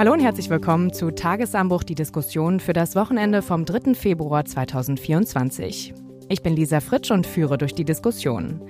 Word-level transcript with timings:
Hallo 0.00 0.14
und 0.14 0.20
herzlich 0.20 0.48
willkommen 0.48 0.94
zu 0.94 1.10
Tagesanbruch, 1.10 1.82
die 1.82 1.94
Diskussion 1.94 2.58
für 2.58 2.72
das 2.72 2.96
Wochenende 2.96 3.42
vom 3.42 3.66
3. 3.66 3.92
Februar 3.92 4.46
2024. 4.46 5.92
Ich 6.30 6.42
bin 6.42 6.56
Lisa 6.56 6.80
Fritsch 6.80 7.10
und 7.10 7.26
führe 7.26 7.58
durch 7.58 7.74
die 7.74 7.84
Diskussion. 7.84 8.62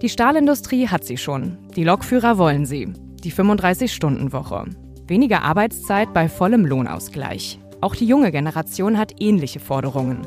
Die 0.00 0.08
Stahlindustrie 0.08 0.86
hat 0.86 1.02
sie 1.02 1.16
schon. 1.16 1.58
Die 1.74 1.82
Lokführer 1.82 2.38
wollen 2.38 2.66
sie. 2.66 2.86
Die 3.24 3.32
35-Stunden-Woche. 3.32 4.66
Weniger 5.08 5.42
Arbeitszeit 5.42 6.14
bei 6.14 6.28
vollem 6.28 6.64
Lohnausgleich. 6.64 7.58
Auch 7.80 7.96
die 7.96 8.06
junge 8.06 8.30
Generation 8.30 8.96
hat 8.96 9.14
ähnliche 9.18 9.58
Forderungen. 9.58 10.24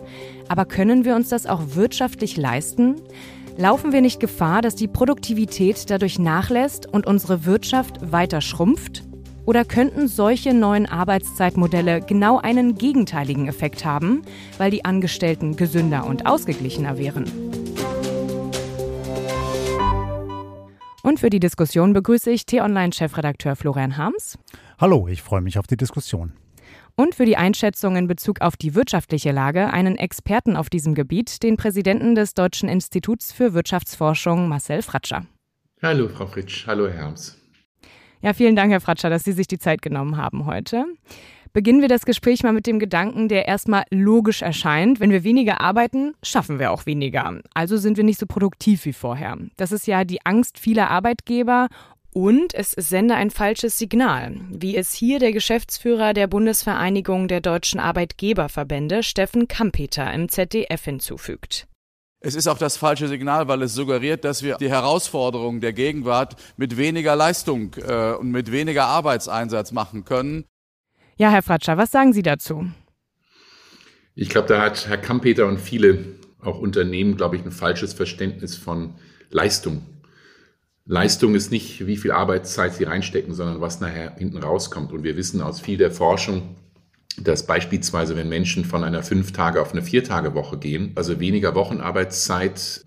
Aber 0.49 0.65
können 0.65 1.05
wir 1.05 1.15
uns 1.15 1.29
das 1.29 1.45
auch 1.45 1.61
wirtschaftlich 1.75 2.35
leisten? 2.35 2.95
Laufen 3.55 3.93
wir 3.93 4.01
nicht 4.01 4.19
Gefahr, 4.19 4.61
dass 4.61 4.75
die 4.75 4.89
Produktivität 4.89 5.89
dadurch 5.89 6.19
nachlässt 6.19 6.85
und 6.85 7.07
unsere 7.07 7.45
Wirtschaft 7.45 8.11
weiter 8.11 8.41
schrumpft? 8.41 9.03
Oder 9.45 9.65
könnten 9.65 10.07
solche 10.07 10.53
neuen 10.53 10.85
Arbeitszeitmodelle 10.85 12.01
genau 12.01 12.39
einen 12.39 12.75
gegenteiligen 12.75 13.47
Effekt 13.47 13.83
haben, 13.83 14.21
weil 14.57 14.71
die 14.71 14.85
Angestellten 14.85 15.57
gesünder 15.57 16.05
und 16.05 16.25
ausgeglichener 16.25 16.97
wären? 16.97 17.25
Und 21.03 21.19
für 21.19 21.29
die 21.29 21.41
Diskussion 21.41 21.91
begrüße 21.91 22.31
ich 22.31 22.45
T-Online-Chefredakteur 22.45 23.57
Florian 23.57 23.97
Harms. 23.97 24.37
Hallo, 24.79 25.09
ich 25.09 25.21
freue 25.21 25.41
mich 25.41 25.59
auf 25.59 25.67
die 25.67 25.75
Diskussion. 25.75 26.31
Und 26.95 27.15
für 27.15 27.25
die 27.25 27.35
Einschätzung 27.35 27.97
in 27.97 28.07
Bezug 28.07 28.39
auf 28.39 28.55
die 28.55 28.75
wirtschaftliche 28.75 29.33
Lage 29.33 29.73
einen 29.73 29.97
Experten 29.97 30.55
auf 30.55 30.69
diesem 30.69 30.93
Gebiet, 30.95 31.43
den 31.43 31.57
Präsidenten 31.57 32.15
des 32.15 32.33
Deutschen 32.33 32.69
Instituts 32.69 33.33
für 33.33 33.53
Wirtschaftsforschung, 33.53 34.47
Marcel 34.47 34.81
Fratscher. 34.81 35.25
Hallo, 35.81 36.07
Frau 36.07 36.27
Fritsch. 36.27 36.65
Hallo, 36.65 36.87
Herr 36.87 37.03
Harms. 37.03 37.42
Ja, 38.23 38.31
vielen 38.31 38.55
Dank, 38.55 38.71
Herr 38.71 38.79
Fratscher, 38.79 39.09
dass 39.09 39.25
Sie 39.25 39.33
sich 39.33 39.47
die 39.47 39.59
Zeit 39.59 39.81
genommen 39.81 40.15
haben 40.15 40.45
heute. 40.45 40.85
Beginnen 41.51 41.81
wir 41.81 41.89
das 41.89 42.05
Gespräch 42.05 42.41
mal 42.41 42.53
mit 42.53 42.65
dem 42.65 42.79
Gedanken, 42.79 43.27
der 43.27 43.49
erstmal 43.49 43.83
logisch 43.91 44.41
erscheint. 44.41 45.01
Wenn 45.01 45.11
wir 45.11 45.25
weniger 45.25 45.59
arbeiten, 45.59 46.13
schaffen 46.23 46.57
wir 46.57 46.71
auch 46.71 46.85
weniger. 46.85 47.41
Also 47.53 47.75
sind 47.75 47.97
wir 47.97 48.05
nicht 48.05 48.19
so 48.19 48.25
produktiv 48.25 48.85
wie 48.85 48.93
vorher. 48.93 49.37
Das 49.57 49.73
ist 49.73 49.87
ja 49.87 50.05
die 50.05 50.25
Angst 50.25 50.57
vieler 50.57 50.89
Arbeitgeber 50.89 51.67
und 52.13 52.53
es 52.53 52.71
sende 52.71 53.15
ein 53.15 53.29
falsches 53.29 53.77
Signal, 53.77 54.37
wie 54.49 54.77
es 54.77 54.93
hier 54.93 55.19
der 55.19 55.33
Geschäftsführer 55.33 56.13
der 56.13 56.27
Bundesvereinigung 56.27 57.27
der 57.27 57.41
deutschen 57.41 57.81
Arbeitgeberverbände, 57.81 59.03
Steffen 59.03 59.49
Kampeter, 59.49 60.13
im 60.13 60.29
ZDF 60.29 60.85
hinzufügt. 60.85 61.67
Es 62.25 62.35
ist 62.35 62.47
auch 62.47 62.57
das 62.57 62.77
falsche 62.77 63.09
Signal, 63.09 63.49
weil 63.49 63.61
es 63.63 63.73
suggeriert, 63.73 64.23
dass 64.23 64.43
wir 64.43 64.55
die 64.55 64.69
Herausforderungen 64.69 65.59
der 65.59 65.73
Gegenwart 65.73 66.37
mit 66.55 66.77
weniger 66.77 67.17
Leistung 67.17 67.75
äh, 67.85 68.13
und 68.13 68.31
mit 68.31 68.49
weniger 68.49 68.85
Arbeitseinsatz 68.85 69.73
machen 69.73 70.05
können. 70.05 70.45
Ja, 71.17 71.29
Herr 71.31 71.43
Fratscher, 71.43 71.77
was 71.77 71.91
sagen 71.91 72.13
Sie 72.13 72.21
dazu? 72.21 72.65
Ich 74.15 74.29
glaube, 74.29 74.47
da 74.47 74.61
hat 74.61 74.87
Herr 74.87 74.97
Kampeter 74.97 75.47
und 75.47 75.59
viele 75.59 76.05
auch 76.39 76.59
Unternehmen, 76.59 77.17
glaube 77.17 77.35
ich, 77.35 77.43
ein 77.43 77.51
falsches 77.51 77.91
Verständnis 77.91 78.55
von 78.55 78.95
Leistung. 79.29 79.81
Leistung 80.85 81.35
ist 81.35 81.51
nicht, 81.51 81.85
wie 81.87 81.97
viel 81.97 82.13
Arbeitszeit 82.13 82.73
sie 82.73 82.85
reinstecken, 82.85 83.33
sondern 83.33 83.59
was 83.59 83.81
nachher 83.81 84.15
hinten 84.15 84.37
rauskommt. 84.37 84.93
Und 84.93 85.03
wir 85.03 85.17
wissen 85.17 85.41
aus 85.41 85.59
viel 85.59 85.77
der 85.77 85.91
Forschung, 85.91 86.55
dass 87.17 87.45
beispielsweise, 87.45 88.15
wenn 88.15 88.29
Menschen 88.29 88.65
von 88.65 88.83
einer 88.83 89.03
Fünf-Tage- 89.03 89.61
auf 89.61 89.71
eine 89.71 89.83
Vier-Tage-Woche 89.83 90.57
gehen, 90.57 90.91
also 90.95 91.19
weniger 91.19 91.55
Wochenarbeitszeit, 91.55 92.85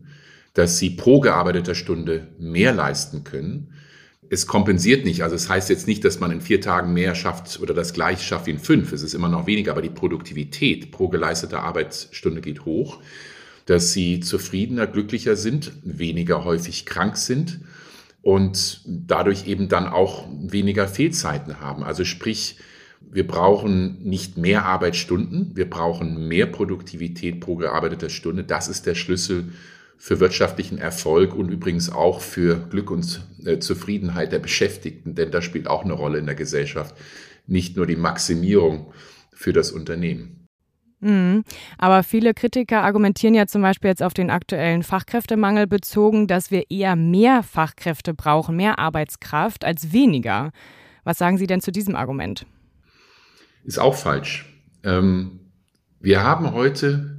dass 0.54 0.78
sie 0.78 0.90
pro 0.90 1.20
gearbeiteter 1.20 1.74
Stunde 1.74 2.28
mehr 2.38 2.72
leisten 2.72 3.24
können. 3.24 3.72
Es 4.28 4.46
kompensiert 4.46 5.04
nicht, 5.04 5.22
also 5.22 5.36
es 5.36 5.48
heißt 5.48 5.70
jetzt 5.70 5.86
nicht, 5.86 6.04
dass 6.04 6.18
man 6.18 6.32
in 6.32 6.40
vier 6.40 6.60
Tagen 6.60 6.92
mehr 6.92 7.14
schafft 7.14 7.60
oder 7.60 7.74
das 7.74 7.92
gleiche 7.92 8.24
schafft 8.24 8.46
wie 8.46 8.52
in 8.52 8.58
fünf. 8.58 8.92
Es 8.92 9.02
ist 9.02 9.14
immer 9.14 9.28
noch 9.28 9.46
weniger, 9.46 9.72
aber 9.72 9.82
die 9.82 9.90
Produktivität 9.90 10.90
pro 10.90 11.08
geleisteter 11.08 11.62
Arbeitsstunde 11.62 12.40
geht 12.40 12.64
hoch, 12.64 13.00
dass 13.66 13.92
sie 13.92 14.20
zufriedener, 14.20 14.86
glücklicher 14.86 15.36
sind, 15.36 15.72
weniger 15.84 16.44
häufig 16.44 16.86
krank 16.86 17.16
sind 17.16 17.60
und 18.22 18.80
dadurch 18.86 19.46
eben 19.46 19.68
dann 19.68 19.86
auch 19.86 20.26
weniger 20.40 20.88
Fehlzeiten 20.88 21.60
haben. 21.60 21.84
Also 21.84 22.04
sprich, 22.04 22.56
wir 23.00 23.26
brauchen 23.26 24.02
nicht 24.02 24.36
mehr 24.36 24.64
Arbeitsstunden, 24.64 25.52
wir 25.54 25.68
brauchen 25.68 26.28
mehr 26.28 26.46
Produktivität 26.46 27.40
pro 27.40 27.56
gearbeiteter 27.56 28.10
Stunde. 28.10 28.44
Das 28.44 28.68
ist 28.68 28.86
der 28.86 28.94
Schlüssel 28.94 29.52
für 29.96 30.20
wirtschaftlichen 30.20 30.78
Erfolg 30.78 31.34
und 31.34 31.50
übrigens 31.50 31.90
auch 31.90 32.20
für 32.20 32.56
Glück 32.68 32.90
und 32.90 33.22
äh, 33.44 33.58
Zufriedenheit 33.58 34.32
der 34.32 34.38
Beschäftigten, 34.38 35.14
denn 35.14 35.30
das 35.30 35.44
spielt 35.44 35.68
auch 35.68 35.84
eine 35.84 35.94
Rolle 35.94 36.18
in 36.18 36.26
der 36.26 36.34
Gesellschaft, 36.34 36.94
nicht 37.46 37.76
nur 37.76 37.86
die 37.86 37.96
Maximierung 37.96 38.92
für 39.32 39.52
das 39.52 39.70
Unternehmen. 39.70 40.46
Mhm. 41.00 41.44
Aber 41.78 42.02
viele 42.02 42.34
Kritiker 42.34 42.82
argumentieren 42.82 43.34
ja 43.34 43.46
zum 43.46 43.62
Beispiel 43.62 43.90
jetzt 43.90 44.02
auf 44.02 44.14
den 44.14 44.30
aktuellen 44.30 44.82
Fachkräftemangel 44.82 45.66
bezogen, 45.66 46.26
dass 46.26 46.50
wir 46.50 46.70
eher 46.70 46.96
mehr 46.96 47.42
Fachkräfte 47.42 48.14
brauchen, 48.14 48.56
mehr 48.56 48.78
Arbeitskraft 48.78 49.64
als 49.64 49.92
weniger. 49.92 50.50
Was 51.04 51.18
sagen 51.18 51.38
Sie 51.38 51.46
denn 51.46 51.60
zu 51.60 51.70
diesem 51.70 51.96
Argument? 51.96 52.46
Ist 53.66 53.78
auch 53.78 53.96
falsch. 53.96 54.46
Ähm, 54.84 55.40
wir 56.00 56.22
haben 56.22 56.52
heute 56.52 57.18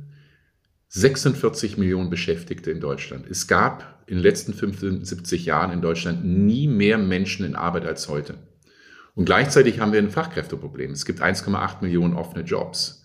46 0.87 1.77
Millionen 1.77 2.09
Beschäftigte 2.09 2.71
in 2.71 2.79
Deutschland. 2.79 3.27
Es 3.29 3.47
gab 3.47 4.03
in 4.07 4.15
den 4.15 4.23
letzten 4.23 4.53
75 4.53 5.45
Jahren 5.45 5.71
in 5.71 5.81
Deutschland 5.81 6.23
nie 6.23 6.67
mehr 6.67 6.97
Menschen 6.97 7.45
in 7.45 7.55
Arbeit 7.55 7.85
als 7.85 8.07
heute. 8.07 8.35
Und 9.13 9.25
gleichzeitig 9.25 9.79
haben 9.79 9.91
wir 9.91 9.99
ein 9.99 10.09
Fachkräfteproblem. 10.09 10.91
Es 10.91 11.05
gibt 11.05 11.21
1,8 11.21 11.81
Millionen 11.81 12.13
offene 12.13 12.43
Jobs. 12.43 13.03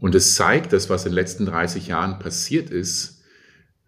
Und 0.00 0.14
es 0.14 0.34
zeigt, 0.34 0.72
dass 0.72 0.88
was 0.88 1.04
in 1.04 1.12
den 1.12 1.16
letzten 1.16 1.44
30 1.44 1.88
Jahren 1.88 2.18
passiert 2.18 2.70
ist, 2.70 3.22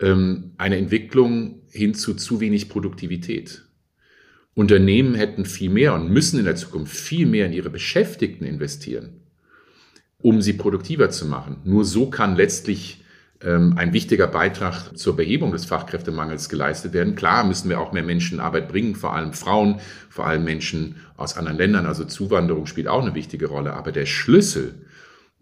ähm, 0.00 0.52
eine 0.58 0.76
Entwicklung 0.76 1.62
hin 1.70 1.94
zu 1.94 2.14
zu 2.14 2.40
wenig 2.40 2.68
Produktivität. 2.68 3.63
Unternehmen 4.54 5.14
hätten 5.14 5.44
viel 5.44 5.70
mehr 5.70 5.94
und 5.94 6.10
müssen 6.10 6.38
in 6.38 6.44
der 6.44 6.56
Zukunft 6.56 6.96
viel 6.96 7.26
mehr 7.26 7.46
in 7.46 7.52
ihre 7.52 7.70
Beschäftigten 7.70 8.44
investieren, 8.44 9.20
um 10.18 10.40
sie 10.42 10.52
produktiver 10.52 11.10
zu 11.10 11.26
machen. 11.26 11.56
Nur 11.64 11.84
so 11.84 12.08
kann 12.08 12.36
letztlich 12.36 13.04
ähm, 13.42 13.74
ein 13.76 13.92
wichtiger 13.92 14.28
Beitrag 14.28 14.96
zur 14.96 15.16
Behebung 15.16 15.52
des 15.52 15.64
Fachkräftemangels 15.64 16.48
geleistet 16.48 16.92
werden. 16.92 17.16
Klar 17.16 17.44
müssen 17.44 17.68
wir 17.68 17.80
auch 17.80 17.92
mehr 17.92 18.04
Menschen 18.04 18.38
in 18.38 18.40
Arbeit 18.40 18.68
bringen, 18.68 18.94
vor 18.94 19.14
allem 19.14 19.32
Frauen, 19.32 19.80
vor 20.08 20.26
allem 20.26 20.44
Menschen 20.44 20.96
aus 21.16 21.36
anderen 21.36 21.58
Ländern. 21.58 21.86
Also 21.86 22.04
Zuwanderung 22.04 22.66
spielt 22.66 22.88
auch 22.88 23.02
eine 23.02 23.14
wichtige 23.14 23.46
Rolle. 23.46 23.74
Aber 23.74 23.90
der 23.90 24.06
Schlüssel 24.06 24.83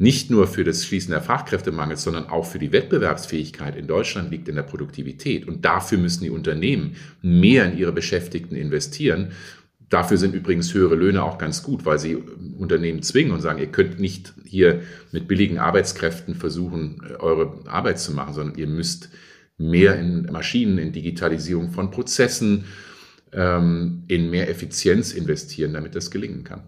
nicht 0.03 0.31
nur 0.31 0.49
für 0.49 0.65
das 0.65 0.85
Schließen 0.85 1.13
der 1.13 1.23
Fachkräftemangels, 1.23 2.03
sondern 2.03 2.29
auch 2.29 2.45
für 2.45 2.59
die 2.59 2.73
Wettbewerbsfähigkeit 2.73 3.77
in 3.77 3.87
Deutschland 3.87 4.33
liegt 4.33 4.49
in 4.49 4.57
der 4.57 4.65
Produktivität. 4.65 5.47
Und 5.47 5.65
dafür 5.65 5.97
müssen 5.97 6.25
die 6.25 6.31
Unternehmen 6.31 6.97
mehr 7.23 7.67
in 7.67 7.79
ihre 7.79 7.93
Beschäftigten 7.93 8.57
investieren. 8.57 9.29
Dafür 9.89 10.17
sind 10.17 10.35
übrigens 10.35 10.75
höhere 10.75 10.97
Löhne 10.97 11.23
auch 11.23 11.39
ganz 11.39 11.63
gut, 11.63 11.85
weil 11.85 12.01
sie 12.01 12.17
Unternehmen 12.17 13.05
zwingen 13.05 13.31
und 13.31 13.43
sagen, 13.43 13.61
ihr 13.61 13.69
könnt 13.69 14.01
nicht 14.01 14.35
hier 14.45 14.81
mit 15.13 15.29
billigen 15.29 15.59
Arbeitskräften 15.59 16.35
versuchen, 16.35 17.01
eure 17.21 17.61
Arbeit 17.67 18.01
zu 18.01 18.13
machen, 18.13 18.35
sondern 18.35 18.59
ihr 18.59 18.67
müsst 18.67 19.09
mehr 19.57 19.97
in 20.01 20.25
Maschinen, 20.33 20.79
in 20.79 20.91
Digitalisierung 20.91 21.71
von 21.71 21.93
Prozessen, 21.93 22.65
ähm, 23.33 24.03
in 24.09 24.31
mehr 24.31 24.51
Effizienz 24.51 25.13
investieren, 25.13 25.75
damit 25.75 25.95
das 25.95 26.11
gelingen 26.11 26.43
kann. 26.43 26.63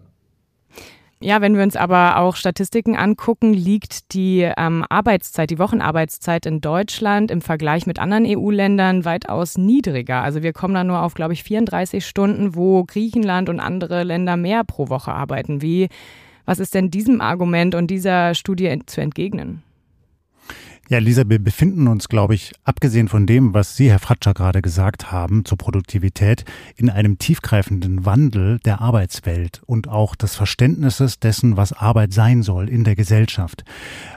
Ja, 1.21 1.39
wenn 1.39 1.55
wir 1.55 1.63
uns 1.63 1.77
aber 1.77 2.17
auch 2.17 2.35
Statistiken 2.35 2.97
angucken, 2.97 3.53
liegt 3.53 4.13
die 4.13 4.41
ähm, 4.57 4.83
Arbeitszeit, 4.89 5.49
die 5.49 5.59
Wochenarbeitszeit 5.59 6.45
in 6.45 6.59
Deutschland 6.59 7.31
im 7.31 7.41
Vergleich 7.41 7.87
mit 7.87 7.99
anderen 7.99 8.25
EU-Ländern 8.27 9.05
weitaus 9.05 9.57
niedriger. 9.57 10.21
Also 10.21 10.43
wir 10.43 10.51
kommen 10.51 10.73
da 10.73 10.83
nur 10.83 11.01
auf, 11.01 11.13
glaube 11.13 11.33
ich, 11.33 11.43
34 11.43 12.05
Stunden, 12.05 12.55
wo 12.55 12.83
Griechenland 12.83 13.47
und 13.47 13.61
andere 13.61 14.03
Länder 14.03 14.35
mehr 14.35 14.65
pro 14.65 14.89
Woche 14.89 15.13
arbeiten. 15.13 15.61
Wie, 15.61 15.87
was 16.43 16.59
ist 16.59 16.75
denn 16.75 16.91
diesem 16.91 17.21
Argument 17.21 17.75
und 17.75 17.87
dieser 17.87 18.35
Studie 18.35 18.77
zu 18.85 18.99
entgegnen? 18.99 19.63
Ja, 20.87 20.99
Lisa, 20.99 21.23
wir 21.27 21.39
befinden 21.39 21.87
uns, 21.87 22.09
glaube 22.09 22.35
ich, 22.35 22.53
abgesehen 22.63 23.07
von 23.07 23.25
dem, 23.25 23.55
was 23.55 23.75
Sie, 23.75 23.89
Herr 23.89 23.97
Fratscher, 23.97 24.35
gerade 24.35 24.61
gesagt 24.61 25.11
haben 25.11 25.43
zur 25.43 25.57
Produktivität, 25.57 26.45
in 26.75 26.91
einem 26.91 27.17
tiefgreifenden 27.17 28.05
Wandel 28.05 28.59
der 28.65 28.81
Arbeitswelt 28.81 29.63
und 29.65 29.87
auch 29.87 30.15
des 30.15 30.35
Verständnisses 30.35 31.19
dessen, 31.19 31.57
was 31.57 31.73
Arbeit 31.73 32.13
sein 32.13 32.43
soll 32.43 32.69
in 32.69 32.83
der 32.83 32.95
Gesellschaft. 32.95 33.63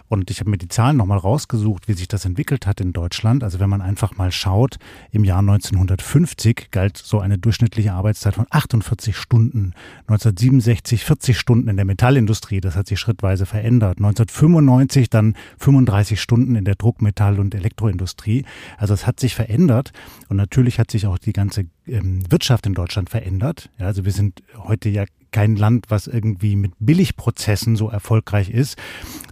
Und 0.08 0.30
ich 0.30 0.40
habe 0.40 0.50
mir 0.50 0.58
die 0.58 0.68
Zahlen 0.68 0.98
nochmal 0.98 1.18
rausgesucht, 1.18 1.88
wie 1.88 1.92
sich 1.92 2.08
das 2.08 2.26
entwickelt 2.26 2.66
hat 2.66 2.80
in 2.80 2.92
Deutschland. 2.92 3.44
Also 3.44 3.60
wenn 3.60 3.70
man 3.70 3.82
einfach 3.82 4.16
mal 4.16 4.32
schaut, 4.32 4.78
im 5.10 5.24
Jahr 5.24 5.40
1950 5.40 6.68
galt 6.70 6.96
so 6.96 7.20
eine 7.20 7.38
durchschnittliche 7.38 7.92
Arbeitszeit 7.92 8.34
von 8.34 8.46
48 8.50 9.16
Stunden. 9.16 9.74
1967 10.06 11.04
40 11.04 11.38
Stunden 11.38 11.68
in 11.68 11.76
der 11.76 11.84
Metallindustrie, 11.84 12.60
das 12.60 12.74
hat 12.74 12.88
sich 12.88 12.98
schrittweise 12.98 13.44
verändert. 13.44 13.98
1995 13.98 15.10
dann 15.10 15.34
35 15.58 16.20
Stunden 16.20 16.56
in 16.58 16.64
der 16.64 16.74
Druck-, 16.74 17.00
Metall- 17.00 17.40
und 17.40 17.54
Elektroindustrie. 17.54 18.44
Also 18.76 18.94
es 18.94 19.06
hat 19.06 19.20
sich 19.20 19.34
verändert 19.34 19.92
und 20.28 20.36
natürlich 20.36 20.78
hat 20.78 20.90
sich 20.90 21.06
auch 21.06 21.18
die 21.18 21.32
ganze 21.32 21.66
ähm, 21.86 22.30
Wirtschaft 22.30 22.66
in 22.66 22.74
Deutschland 22.74 23.10
verändert. 23.10 23.70
Ja, 23.78 23.86
also 23.86 24.04
wir 24.04 24.12
sind 24.12 24.42
heute 24.56 24.88
ja 24.88 25.04
kein 25.30 25.56
Land, 25.56 25.86
was 25.88 26.06
irgendwie 26.06 26.56
mit 26.56 26.72
Billigprozessen 26.78 27.76
so 27.76 27.88
erfolgreich 27.88 28.50
ist, 28.50 28.78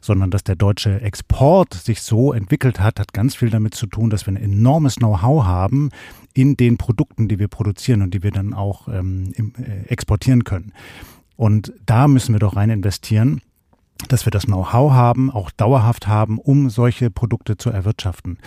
sondern 0.00 0.30
dass 0.30 0.44
der 0.44 0.56
deutsche 0.56 1.00
Export 1.00 1.74
sich 1.74 2.02
so 2.02 2.32
entwickelt 2.32 2.80
hat, 2.80 3.00
hat 3.00 3.12
ganz 3.12 3.34
viel 3.34 3.50
damit 3.50 3.74
zu 3.74 3.86
tun, 3.86 4.10
dass 4.10 4.26
wir 4.26 4.34
ein 4.34 4.42
enormes 4.42 4.96
Know-how 4.96 5.44
haben 5.44 5.90
in 6.34 6.56
den 6.56 6.76
Produkten, 6.76 7.28
die 7.28 7.38
wir 7.38 7.48
produzieren 7.48 8.02
und 8.02 8.12
die 8.12 8.22
wir 8.22 8.30
dann 8.30 8.52
auch 8.52 8.88
ähm, 8.88 9.32
äh, 9.36 9.88
exportieren 9.88 10.44
können. 10.44 10.72
Und 11.36 11.72
da 11.84 12.08
müssen 12.08 12.34
wir 12.34 12.40
doch 12.40 12.56
rein 12.56 12.70
investieren 12.70 13.40
dass 14.08 14.26
wir 14.26 14.30
das 14.30 14.46
Know-how 14.46 14.92
haben, 14.92 15.30
auch 15.30 15.50
dauerhaft 15.50 16.06
haben, 16.06 16.38
um 16.38 16.70
solche 16.70 17.10
Produkte 17.10 17.56
zu 17.56 17.70
erwirtschaften. 17.70 18.38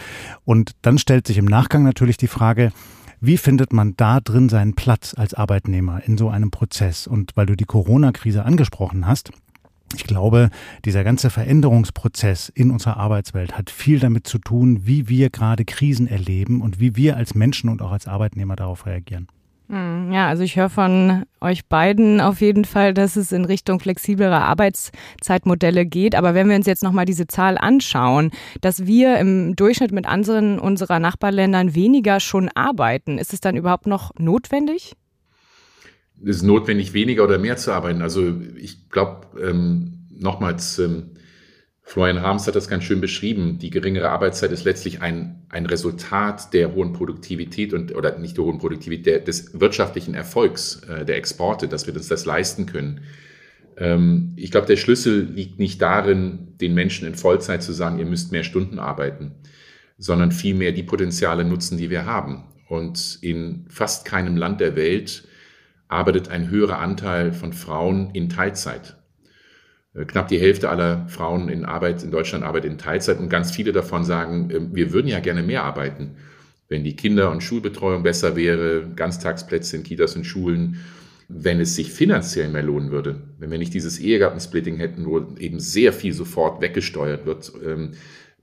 Und 0.46 0.72
dann 0.82 0.98
stellt 0.98 1.28
sich 1.28 1.38
im 1.38 1.46
Nachgang 1.46 1.84
natürlich 1.84 2.18
die 2.18 2.28
Frage, 2.28 2.72
wie 3.22 3.38
findet 3.38 3.74
man 3.74 3.96
da 3.98 4.22
drin 4.22 4.48
seinen 4.48 4.76
Platz 4.76 5.14
als 5.18 5.34
Arbeitnehmer 5.34 6.02
in 6.06 6.18
so 6.18 6.30
einem 6.30 6.52
Prozess? 6.52 7.06
Und 7.06 7.36
weil 7.36 7.48
du 7.48 7.58
die 7.58 7.66
Corona-Krise 7.66 8.46
angesprochen 8.46 9.08
hast, 9.08 9.32
ich 9.96 10.04
glaube, 10.04 10.52
dieser 10.86 11.04
ganze 11.04 11.30
Veränderungsprozess 11.30 12.50
in 12.50 12.72
unserer 12.72 12.98
Arbeitswelt 12.98 13.58
hat 13.58 13.72
viel 13.72 14.00
damit 14.00 14.28
zu 14.28 14.38
tun, 14.38 14.86
wie 14.86 15.10
wir 15.10 15.32
gerade 15.32 15.66
Krisen 15.66 16.08
erleben 16.08 16.62
und 16.62 16.80
wie 16.80 16.96
wir 16.96 17.18
als 17.18 17.34
Menschen 17.34 17.70
und 17.70 17.82
auch 17.82 17.92
als 17.92 18.08
Arbeitnehmer 18.08 18.56
darauf 18.56 18.86
reagieren. 18.86 19.28
Hm, 19.70 20.12
ja, 20.12 20.28
also 20.28 20.42
ich 20.42 20.56
höre 20.56 20.70
von 20.70 21.26
euch 21.42 21.68
beiden 21.68 22.22
auf 22.22 22.42
jeden 22.42 22.66
Fall, 22.66 22.96
dass 22.96 23.16
es 23.16 23.32
in 23.32 23.46
Richtung 23.46 23.80
flexiblere 23.80 24.42
Arbeitszeitmodelle 24.42 25.86
geht. 25.86 26.16
Aber 26.16 26.34
wenn 26.34 26.50
wir 26.50 26.56
uns 26.56 26.66
jetzt 26.66 26.82
nochmal 26.82 27.06
diese 27.06 27.28
Zahl 27.28 27.56
anschauen, 27.56 28.32
dass 28.62 28.88
wir 28.88 29.20
im 29.20 29.56
Durchschnitt 29.56 29.92
mit 29.92 30.08
anderen 30.08 30.58
unserer 30.58 30.98
Nachbarländern 30.98 31.76
weniger 31.76 32.20
schon 32.20 32.50
arbeiten, 32.50 33.20
ist 33.20 33.32
es 33.32 33.42
dann 33.42 33.56
überhaupt 33.56 33.86
noch 33.86 34.12
notwendig? 34.18 34.94
Es 36.24 36.38
ist 36.38 36.44
notwendig, 36.44 36.94
weniger 36.94 37.24
oder 37.24 37.38
mehr 37.38 37.58
zu 37.58 37.72
arbeiten. 37.72 38.02
Also 38.02 38.42
ich 38.56 38.90
glaube, 38.90 39.28
ähm, 39.40 40.08
nochmals, 40.10 40.80
ähm, 40.80 41.12
Florian 41.90 42.22
Harms 42.22 42.46
hat 42.46 42.56
das 42.56 42.68
ganz 42.68 42.84
schön 42.84 43.02
beschrieben. 43.02 43.58
Die 43.58 43.72
geringere 43.72 44.12
Arbeitszeit 44.12 44.52
ist 44.52 44.64
letztlich 44.64 45.02
ein, 45.02 45.42
ein 45.50 45.66
Resultat 45.66 46.54
der 46.54 46.76
hohen 46.76 46.94
Produktivität 46.94 47.74
und, 47.74 47.96
oder 47.96 48.20
nicht 48.20 48.38
der 48.38 48.44
hohen 48.44 48.60
Produktivität, 48.60 49.08
der, 49.08 49.20
des 49.22 49.60
wirtschaftlichen 49.60 50.14
Erfolgs 50.14 50.84
äh, 50.84 51.04
der 51.04 51.16
Exporte, 51.16 51.68
dass 51.68 51.88
wir 51.88 51.96
uns 51.96 52.08
das 52.08 52.26
leisten 52.26 52.68
können. 52.68 53.02
Ähm, 53.76 54.34
ich 54.36 54.52
glaube, 54.52 54.68
der 54.68 54.76
Schlüssel 54.76 55.24
liegt 55.34 55.58
nicht 55.58 55.82
darin, 55.82 56.50
den 56.62 56.76
Menschen 56.76 57.08
in 57.08 57.16
Vollzeit 57.16 57.64
zu 57.64 57.74
sagen, 57.74 57.98
ihr 57.98 58.06
müsst 58.06 58.32
mehr 58.32 58.44
Stunden 58.44 58.78
arbeiten, 58.78 59.32
sondern 59.98 60.32
vielmehr 60.32 60.74
die 60.74 60.84
Potenziale 60.84 61.44
nutzen, 61.44 61.80
die 61.80 61.90
wir 61.90 62.06
haben. 62.06 62.44
Und 62.68 63.18
in 63.24 63.66
fast 63.68 64.06
keinem 64.06 64.38
Land 64.38 64.62
der 64.62 64.76
Welt 64.76 65.24
arbeitet 65.88 66.30
ein 66.30 66.52
höherer 66.52 66.78
Anteil 66.78 67.34
von 67.34 67.52
Frauen 67.52 68.12
in 68.14 68.30
Teilzeit. 68.30 68.99
Äh, 70.00 70.06
knapp 70.06 70.28
die 70.28 70.40
Hälfte 70.40 70.70
aller 70.70 71.06
Frauen 71.08 71.50
in 71.50 71.66
Arbeit 71.66 72.04
in 72.04 72.12
Deutschland 72.12 72.44
arbeitet 72.44 72.72
in 72.72 72.78
Teilzeit 72.78 73.20
und 73.20 73.30
ganz 73.30 73.52
viele 73.52 73.72
davon 73.72 74.04
sagen, 74.04 74.50
ähm, 74.54 74.70
wir 74.74 74.94
würden 74.94 75.08
ja 75.08 75.20
gerne 75.20 75.44
mehr 75.44 75.64
arbeiten, 75.64 76.12
wenn 76.68 76.84
die 76.84 76.96
Kinder- 76.96 77.32
und 77.32 77.42
Schulbetreuung 77.42 78.04
besser 78.04 78.36
wäre, 78.36 78.88
Ganztagsplätze 78.96 79.78
in 79.78 79.84
Kitas 79.84 80.16
und 80.16 80.26
Schulen, 80.26 80.78
wenn 81.28 81.60
es 81.60 81.76
sich 81.76 81.92
finanziell 81.92 82.50
mehr 82.50 82.64
lohnen 82.64 82.92
würde, 82.92 83.22
wenn 83.38 83.52
wir 83.52 83.60
nicht 83.60 83.74
dieses 83.74 84.00
Ehegattensplitting 84.00 84.78
hätten, 84.78 85.06
wo 85.06 85.20
eben 85.38 85.60
sehr 85.60 85.94
viel 85.94 86.14
sofort 86.14 86.62
weggesteuert 86.62 87.26
wird, 87.26 87.52
ähm, 87.66 87.92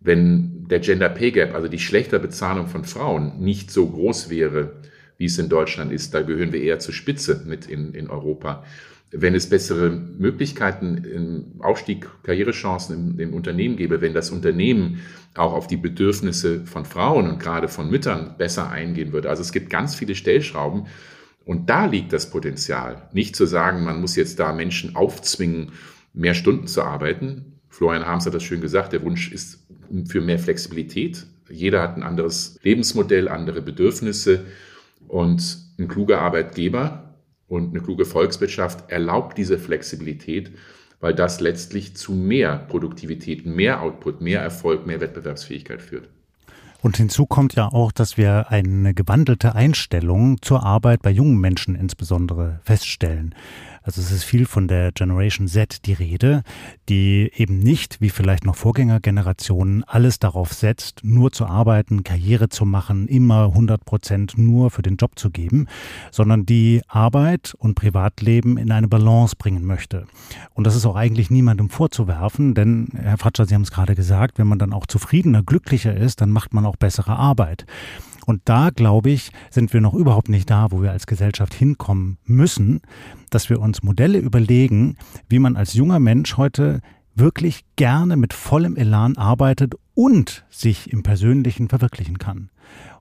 wenn 0.00 0.68
der 0.68 0.80
Gender 0.80 1.08
Pay 1.08 1.32
Gap, 1.32 1.54
also 1.54 1.68
die 1.68 1.78
schlechte 1.78 2.20
Bezahlung 2.20 2.68
von 2.68 2.84
Frauen, 2.84 3.40
nicht 3.40 3.70
so 3.70 3.88
groß 3.88 4.30
wäre, 4.30 4.74
wie 5.18 5.24
es 5.24 5.38
in 5.38 5.48
Deutschland 5.48 5.90
ist, 5.90 6.12
da 6.14 6.20
gehören 6.22 6.52
wir 6.52 6.60
eher 6.60 6.78
zur 6.78 6.94
Spitze 6.94 7.42
mit 7.46 7.66
in, 7.66 7.94
in 7.94 8.10
Europa 8.10 8.64
wenn 9.12 9.34
es 9.34 9.48
bessere 9.48 9.90
Möglichkeiten 9.90 10.98
im 10.98 11.60
Aufstieg, 11.60 12.08
Karrierechancen 12.24 13.12
im, 13.12 13.20
im, 13.20 13.34
Unternehmen 13.34 13.76
gäbe, 13.76 14.00
wenn 14.00 14.14
das 14.14 14.30
Unternehmen 14.30 15.00
auch 15.34 15.52
auf 15.52 15.66
die 15.66 15.76
Bedürfnisse 15.76 16.66
von 16.66 16.84
Frauen 16.84 17.28
und 17.28 17.38
gerade 17.38 17.68
von 17.68 17.88
Müttern 17.88 18.34
besser 18.36 18.70
eingehen 18.70 19.12
würde. 19.12 19.30
Also 19.30 19.42
es 19.42 19.52
gibt 19.52 19.70
ganz 19.70 19.94
viele 19.94 20.14
Stellschrauben 20.14 20.86
und 21.44 21.70
da 21.70 21.86
liegt 21.86 22.12
das 22.12 22.30
Potenzial. 22.30 23.08
Nicht 23.12 23.36
zu 23.36 23.46
sagen, 23.46 23.84
man 23.84 24.00
muss 24.00 24.16
jetzt 24.16 24.40
da 24.40 24.52
Menschen 24.52 24.96
aufzwingen, 24.96 25.72
mehr 26.12 26.34
Stunden 26.34 26.66
zu 26.66 26.82
arbeiten. 26.82 27.60
Florian 27.68 28.06
Harms 28.06 28.26
hat 28.26 28.34
das 28.34 28.42
schön 28.42 28.60
gesagt, 28.60 28.92
der 28.92 29.02
Wunsch 29.02 29.30
ist 29.30 29.64
für 30.08 30.20
mehr 30.20 30.40
Flexibilität. 30.40 31.26
Jeder 31.48 31.80
hat 31.82 31.96
ein 31.96 32.02
anderes 32.02 32.58
Lebensmodell, 32.64 33.28
andere 33.28 33.62
Bedürfnisse 33.62 34.46
und 35.06 35.58
ein 35.78 35.86
kluger 35.86 36.20
Arbeitgeber 36.20 37.05
und 37.48 37.70
eine 37.70 37.80
kluge 37.80 38.04
Volkswirtschaft 38.04 38.90
erlaubt 38.90 39.38
diese 39.38 39.58
Flexibilität, 39.58 40.50
weil 41.00 41.14
das 41.14 41.40
letztlich 41.40 41.96
zu 41.96 42.12
mehr 42.12 42.56
Produktivität, 42.56 43.46
mehr 43.46 43.82
Output, 43.82 44.20
mehr 44.20 44.40
Erfolg, 44.40 44.86
mehr 44.86 45.00
Wettbewerbsfähigkeit 45.00 45.82
führt. 45.82 46.08
Und 46.82 46.96
hinzu 46.98 47.26
kommt 47.26 47.54
ja 47.54 47.68
auch, 47.68 47.90
dass 47.90 48.16
wir 48.16 48.50
eine 48.50 48.94
gewandelte 48.94 49.54
Einstellung 49.54 50.40
zur 50.42 50.62
Arbeit 50.62 51.02
bei 51.02 51.10
jungen 51.10 51.40
Menschen 51.40 51.74
insbesondere 51.74 52.60
feststellen. 52.62 53.34
Also 53.86 54.00
es 54.00 54.10
ist 54.10 54.24
viel 54.24 54.46
von 54.46 54.66
der 54.66 54.90
Generation 54.90 55.46
Z 55.46 55.86
die 55.86 55.92
Rede, 55.92 56.42
die 56.88 57.30
eben 57.36 57.60
nicht, 57.60 58.00
wie 58.00 58.10
vielleicht 58.10 58.44
noch 58.44 58.56
Vorgängergenerationen, 58.56 59.84
alles 59.84 60.18
darauf 60.18 60.52
setzt, 60.52 61.04
nur 61.04 61.30
zu 61.30 61.46
arbeiten, 61.46 62.02
Karriere 62.02 62.48
zu 62.48 62.66
machen, 62.66 63.06
immer 63.06 63.44
100 63.44 63.84
Prozent 63.84 64.36
nur 64.36 64.72
für 64.72 64.82
den 64.82 64.96
Job 64.96 65.12
zu 65.16 65.30
geben, 65.30 65.68
sondern 66.10 66.44
die 66.44 66.82
Arbeit 66.88 67.54
und 67.58 67.76
Privatleben 67.76 68.58
in 68.58 68.72
eine 68.72 68.88
Balance 68.88 69.36
bringen 69.38 69.64
möchte. 69.64 70.06
Und 70.54 70.66
das 70.66 70.74
ist 70.74 70.84
auch 70.84 70.96
eigentlich 70.96 71.30
niemandem 71.30 71.70
vorzuwerfen, 71.70 72.54
denn 72.54 72.88
Herr 72.92 73.18
Fratscher, 73.18 73.46
Sie 73.46 73.54
haben 73.54 73.62
es 73.62 73.70
gerade 73.70 73.94
gesagt, 73.94 74.38
wenn 74.38 74.48
man 74.48 74.58
dann 74.58 74.72
auch 74.72 74.86
zufriedener, 74.86 75.44
glücklicher 75.44 75.96
ist, 75.96 76.20
dann 76.20 76.30
macht 76.30 76.52
man 76.52 76.66
auch 76.66 76.76
bessere 76.76 77.14
Arbeit. 77.14 77.66
Und 78.26 78.42
da, 78.44 78.70
glaube 78.70 79.10
ich, 79.10 79.30
sind 79.50 79.72
wir 79.72 79.80
noch 79.80 79.94
überhaupt 79.94 80.28
nicht 80.28 80.50
da, 80.50 80.70
wo 80.70 80.82
wir 80.82 80.90
als 80.90 81.06
Gesellschaft 81.06 81.54
hinkommen 81.54 82.18
müssen, 82.24 82.82
dass 83.30 83.48
wir 83.48 83.60
uns 83.60 83.82
Modelle 83.82 84.18
überlegen, 84.18 84.96
wie 85.28 85.38
man 85.38 85.56
als 85.56 85.74
junger 85.74 86.00
Mensch 86.00 86.36
heute 86.36 86.80
wirklich 87.14 87.64
gerne 87.76 88.16
mit 88.16 88.34
vollem 88.34 88.76
Elan 88.76 89.16
arbeitet 89.16 89.74
und 89.94 90.44
sich 90.50 90.92
im 90.92 91.02
Persönlichen 91.02 91.68
verwirklichen 91.68 92.18
kann. 92.18 92.50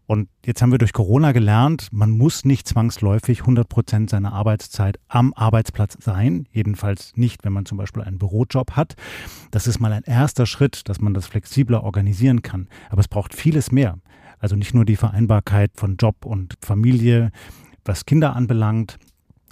Und 0.08 0.30
jetzt 0.46 0.62
haben 0.62 0.72
wir 0.72 0.78
durch 0.78 0.94
Corona 0.94 1.32
gelernt, 1.32 1.88
man 1.92 2.12
muss 2.12 2.46
nicht 2.46 2.68
zwangsläufig 2.68 3.40
100 3.42 3.68
Prozent 3.68 4.12
seiner 4.12 4.34
Arbeitszeit 4.34 5.00
am 5.08 5.34
Arbeitsplatz 5.34 5.98
sein. 6.00 6.48
Jedenfalls 6.52 7.14
nicht, 7.16 7.44
wenn 7.44 7.54
man 7.54 7.66
zum 7.66 7.80
Beispiel 7.80 8.04
einen 8.04 8.20
Bürojob 8.20 8.74
hat. 8.74 8.96
Das 9.50 9.66
ist 9.66 9.80
mal 9.80 9.92
ein 9.92 10.04
erster 10.04 10.46
Schritt, 10.46 10.88
dass 10.88 11.02
man 11.02 11.16
das 11.16 11.26
flexibler 11.26 11.84
organisieren 11.84 12.44
kann. 12.44 12.68
Aber 12.92 13.00
es 13.00 13.08
braucht 13.08 13.34
vieles 13.34 13.72
mehr. 13.72 13.98
Also 14.40 14.56
nicht 14.56 14.74
nur 14.74 14.86
die 14.86 14.96
Vereinbarkeit 14.96 15.72
von 15.76 15.98
Job 15.98 16.26
und 16.26 16.56
Familie, 16.62 17.32
was 17.84 18.06
Kinder 18.06 18.36
anbelangt, 18.36 18.98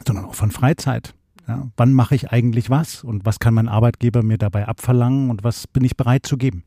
sondern 0.05 0.25
auch 0.25 0.35
von 0.35 0.51
Freizeit. 0.51 1.15
Ja, 1.47 1.67
wann 1.75 1.93
mache 1.93 2.15
ich 2.15 2.31
eigentlich 2.31 2.69
was 2.69 3.03
und 3.03 3.25
was 3.25 3.39
kann 3.39 3.53
mein 3.53 3.67
Arbeitgeber 3.67 4.23
mir 4.23 4.37
dabei 4.37 4.67
abverlangen 4.67 5.29
und 5.29 5.43
was 5.43 5.67
bin 5.67 5.83
ich 5.83 5.97
bereit 5.97 6.25
zu 6.25 6.37
geben? 6.37 6.63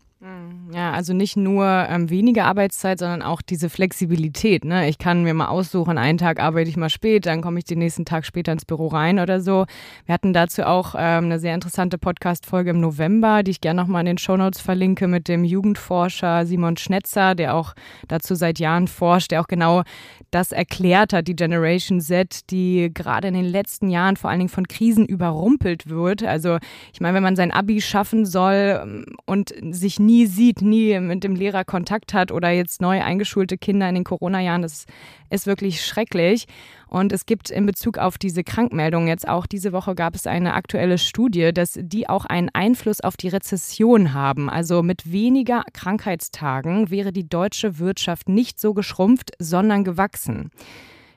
Ja, 0.73 0.91
also 0.91 1.13
nicht 1.13 1.37
nur 1.37 1.65
ähm, 1.65 2.11
weniger 2.11 2.47
Arbeitszeit, 2.47 2.99
sondern 2.99 3.23
auch 3.23 3.41
diese 3.41 3.71
Flexibilität. 3.71 4.65
Ne? 4.65 4.89
Ich 4.89 4.99
kann 4.99 5.23
mir 5.23 5.33
mal 5.33 5.47
aussuchen, 5.47 5.97
einen 5.97 6.19
Tag 6.19 6.41
arbeite 6.41 6.69
ich 6.69 6.77
mal 6.77 6.91
spät, 6.91 7.27
dann 7.27 7.41
komme 7.41 7.61
ich 7.61 7.67
den 7.67 7.79
nächsten 7.79 8.05
Tag 8.05 8.27
später 8.27 8.51
ins 8.51 8.65
Büro 8.65 8.89
rein 8.89 9.21
oder 9.21 9.41
so. 9.41 9.67
Wir 10.07 10.13
hatten 10.13 10.33
dazu 10.33 10.65
auch 10.65 10.97
ähm, 10.99 11.27
eine 11.27 11.39
sehr 11.39 11.55
interessante 11.55 11.99
Podcast-Folge 11.99 12.71
im 12.71 12.81
November, 12.81 13.45
die 13.45 13.53
ich 13.53 13.61
gerne 13.61 13.81
nochmal 13.81 14.01
in 14.01 14.07
den 14.07 14.19
Shownotes 14.19 14.61
verlinke 14.61 15.07
mit 15.07 15.29
dem 15.29 15.45
Jugendforscher 15.45 16.47
Simon 16.47 16.77
Schnetzer, 16.77 17.37
der 17.37 17.55
auch 17.55 17.75
dazu 18.09 18.35
seit 18.35 18.59
Jahren 18.59 18.89
forscht, 18.89 19.31
der 19.31 19.43
auch 19.43 19.49
genau 19.49 19.85
das 20.33 20.51
erklärt 20.51 21.13
hat, 21.13 21.29
die 21.29 21.37
Generation 21.37 22.01
Z, 22.01 22.51
die 22.51 22.91
gerade 22.93 23.29
in 23.29 23.35
den 23.35 23.45
letzten 23.45 23.89
Jahren 23.89 24.17
vor 24.17 24.31
allen 24.31 24.41
Dingen 24.41 24.49
von 24.49 24.67
Krisen 24.67 25.07
überrumpelt 25.07 25.89
wird. 25.89 26.25
Also 26.25 26.59
ich 26.93 27.01
meine, 27.01 27.15
wenn 27.15 27.23
man 27.23 27.37
sein 27.37 27.53
Abi 27.53 27.81
schaffen 27.81 28.27
soll 28.27 28.81
ähm, 28.83 29.07
und 29.27 29.55
sich 29.71 30.01
nie 30.01 30.27
sieht, 30.27 30.56
nie 30.61 30.99
mit 31.01 31.25
dem 31.25 31.35
Lehrer 31.35 31.65
Kontakt 31.65 32.15
hat 32.15 32.33
oder 32.33 32.51
jetzt 32.51 32.81
neu 32.81 33.03
eingeschulte 33.03 33.59
Kinder 33.59 33.89
in 33.89 33.95
den 33.95 34.05
Corona-Jahren, 34.05 34.63
das 34.63 34.87
ist 35.31 35.47
wirklich 35.47 35.85
schrecklich. 35.85 36.47
Und 36.89 37.13
es 37.13 37.27
gibt 37.27 37.51
in 37.51 37.67
Bezug 37.67 37.99
auf 37.99 38.19
diese 38.19 38.45
Krankmeldung 38.45 39.09
jetzt 39.09 39.27
auch 39.27 39.47
diese 39.47 39.73
Woche 39.73 39.95
gab 39.95 40.15
es 40.15 40.27
eine 40.27 40.55
aktuelle 40.55 40.99
Studie, 40.99 41.53
dass 41.53 41.79
die 41.81 42.09
auch 42.09 42.25
einen 42.25 42.49
Einfluss 42.53 43.01
auf 43.01 43.17
die 43.17 43.29
Rezession 43.29 44.15
haben. 44.15 44.49
Also 44.49 44.83
mit 44.83 45.11
weniger 45.11 45.65
Krankheitstagen 45.73 46.91
wäre 46.91 47.13
die 47.13 47.29
deutsche 47.29 47.79
Wirtschaft 47.79 48.29
nicht 48.29 48.61
so 48.61 48.75
geschrumpft, 48.75 49.33
sondern 49.39 49.85
gewachsen. 49.85 50.51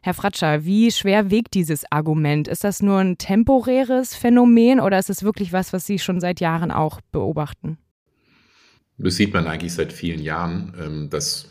Herr 0.01 0.13
Fratscher, 0.13 0.63
wie 0.63 0.91
schwer 0.91 1.29
wiegt 1.29 1.53
dieses 1.53 1.91
Argument? 1.91 2.47
Ist 2.47 2.63
das 2.63 2.81
nur 2.81 2.99
ein 2.99 3.17
temporäres 3.17 4.15
Phänomen 4.15 4.79
oder 4.79 4.97
ist 4.97 5.09
es 5.09 5.23
wirklich 5.23 5.51
was, 5.51 5.73
was 5.73 5.85
Sie 5.85 5.99
schon 5.99 6.21
seit 6.21 6.39
Jahren 6.39 6.71
auch 6.71 7.01
beobachten? 7.11 7.77
Das 8.99 9.15
sieht 9.15 9.33
man 9.33 9.47
eigentlich 9.47 9.73
seit 9.73 9.93
vielen 9.93 10.21
Jahren. 10.21 10.73
Ähm, 10.79 11.09
das 11.09 11.47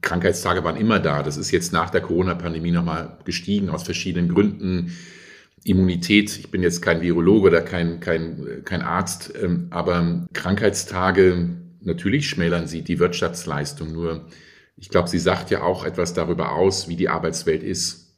Krankheitstage 0.00 0.64
waren 0.64 0.76
immer 0.76 1.00
da. 1.00 1.22
Das 1.22 1.36
ist 1.36 1.50
jetzt 1.50 1.72
nach 1.72 1.90
der 1.90 2.00
Corona-Pandemie 2.00 2.70
nochmal 2.70 3.18
gestiegen 3.24 3.70
aus 3.70 3.82
verschiedenen 3.82 4.28
Gründen. 4.28 4.92
Immunität. 5.64 6.38
Ich 6.38 6.50
bin 6.50 6.62
jetzt 6.62 6.82
kein 6.82 7.02
Virologe 7.02 7.48
oder 7.48 7.62
kein, 7.62 8.00
kein, 8.00 8.62
kein 8.64 8.82
Arzt, 8.82 9.32
ähm, 9.40 9.68
aber 9.70 10.26
Krankheitstage, 10.32 11.50
natürlich 11.80 12.28
schmälern 12.28 12.66
sie 12.66 12.82
die 12.82 12.98
Wirtschaftsleistung. 12.98 13.92
Nur, 13.92 14.26
ich 14.76 14.88
glaube, 14.88 15.08
sie 15.08 15.20
sagt 15.20 15.50
ja 15.50 15.62
auch 15.62 15.84
etwas 15.84 16.14
darüber 16.14 16.52
aus, 16.52 16.88
wie 16.88 16.96
die 16.96 17.08
Arbeitswelt 17.08 17.62
ist. 17.62 18.16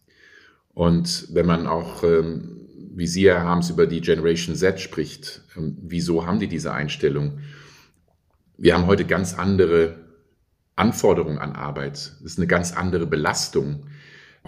Und 0.73 1.29
wenn 1.33 1.47
man 1.47 1.67
auch, 1.67 2.03
ähm, 2.03 2.61
wie 2.97 3.07
Sie, 3.07 3.27
Herr 3.27 3.43
Harms, 3.43 3.71
über 3.71 3.87
die 3.87 4.01
Generation 4.01 4.57
Z 4.57 4.81
spricht, 4.81 5.43
wieso 5.57 6.27
haben 6.27 6.41
die 6.41 6.49
diese 6.49 6.73
Einstellung? 6.73 7.41
Wir 8.57 8.75
haben 8.75 8.87
heute 8.87 9.05
ganz 9.05 9.35
andere 9.35 9.97
Anforderungen 10.77 11.39
an 11.39 11.53
Arbeit. 11.53 11.97
Es 11.97 12.21
ist 12.21 12.39
eine 12.39 12.47
ganz 12.47 12.73
andere 12.73 13.07
Belastung. 13.07 13.87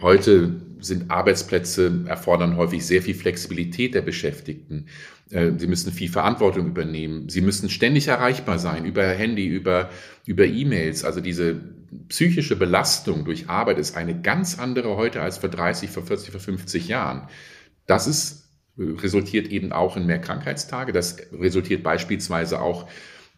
Heute 0.00 0.60
sind 0.80 1.10
Arbeitsplätze, 1.10 2.04
erfordern 2.06 2.56
häufig 2.56 2.84
sehr 2.84 3.02
viel 3.02 3.14
Flexibilität 3.14 3.94
der 3.94 4.02
Beschäftigten. 4.02 4.86
Äh, 5.30 5.52
sie 5.56 5.66
müssen 5.66 5.92
viel 5.92 6.10
Verantwortung 6.10 6.66
übernehmen. 6.66 7.28
Sie 7.28 7.40
müssen 7.40 7.70
ständig 7.70 8.08
erreichbar 8.08 8.58
sein 8.58 8.84
über 8.84 9.04
Handy, 9.04 9.46
über, 9.46 9.90
über 10.26 10.44
E-Mails. 10.44 11.04
Also 11.04 11.20
diese 11.20 11.60
psychische 12.08 12.56
Belastung 12.56 13.24
durch 13.24 13.48
Arbeit 13.48 13.78
ist 13.78 13.96
eine 13.96 14.20
ganz 14.20 14.58
andere 14.58 14.96
heute 14.96 15.22
als 15.22 15.38
vor 15.38 15.48
30, 15.48 15.90
vor 15.90 16.04
40, 16.04 16.30
vor 16.30 16.40
50 16.40 16.88
Jahren. 16.88 17.28
Das 17.86 18.06
ist, 18.06 18.50
resultiert 18.76 19.48
eben 19.48 19.72
auch 19.72 19.96
in 19.96 20.06
mehr 20.06 20.20
Krankheitstage. 20.20 20.92
Das 20.92 21.16
resultiert 21.32 21.82
beispielsweise 21.82 22.60
auch 22.60 22.86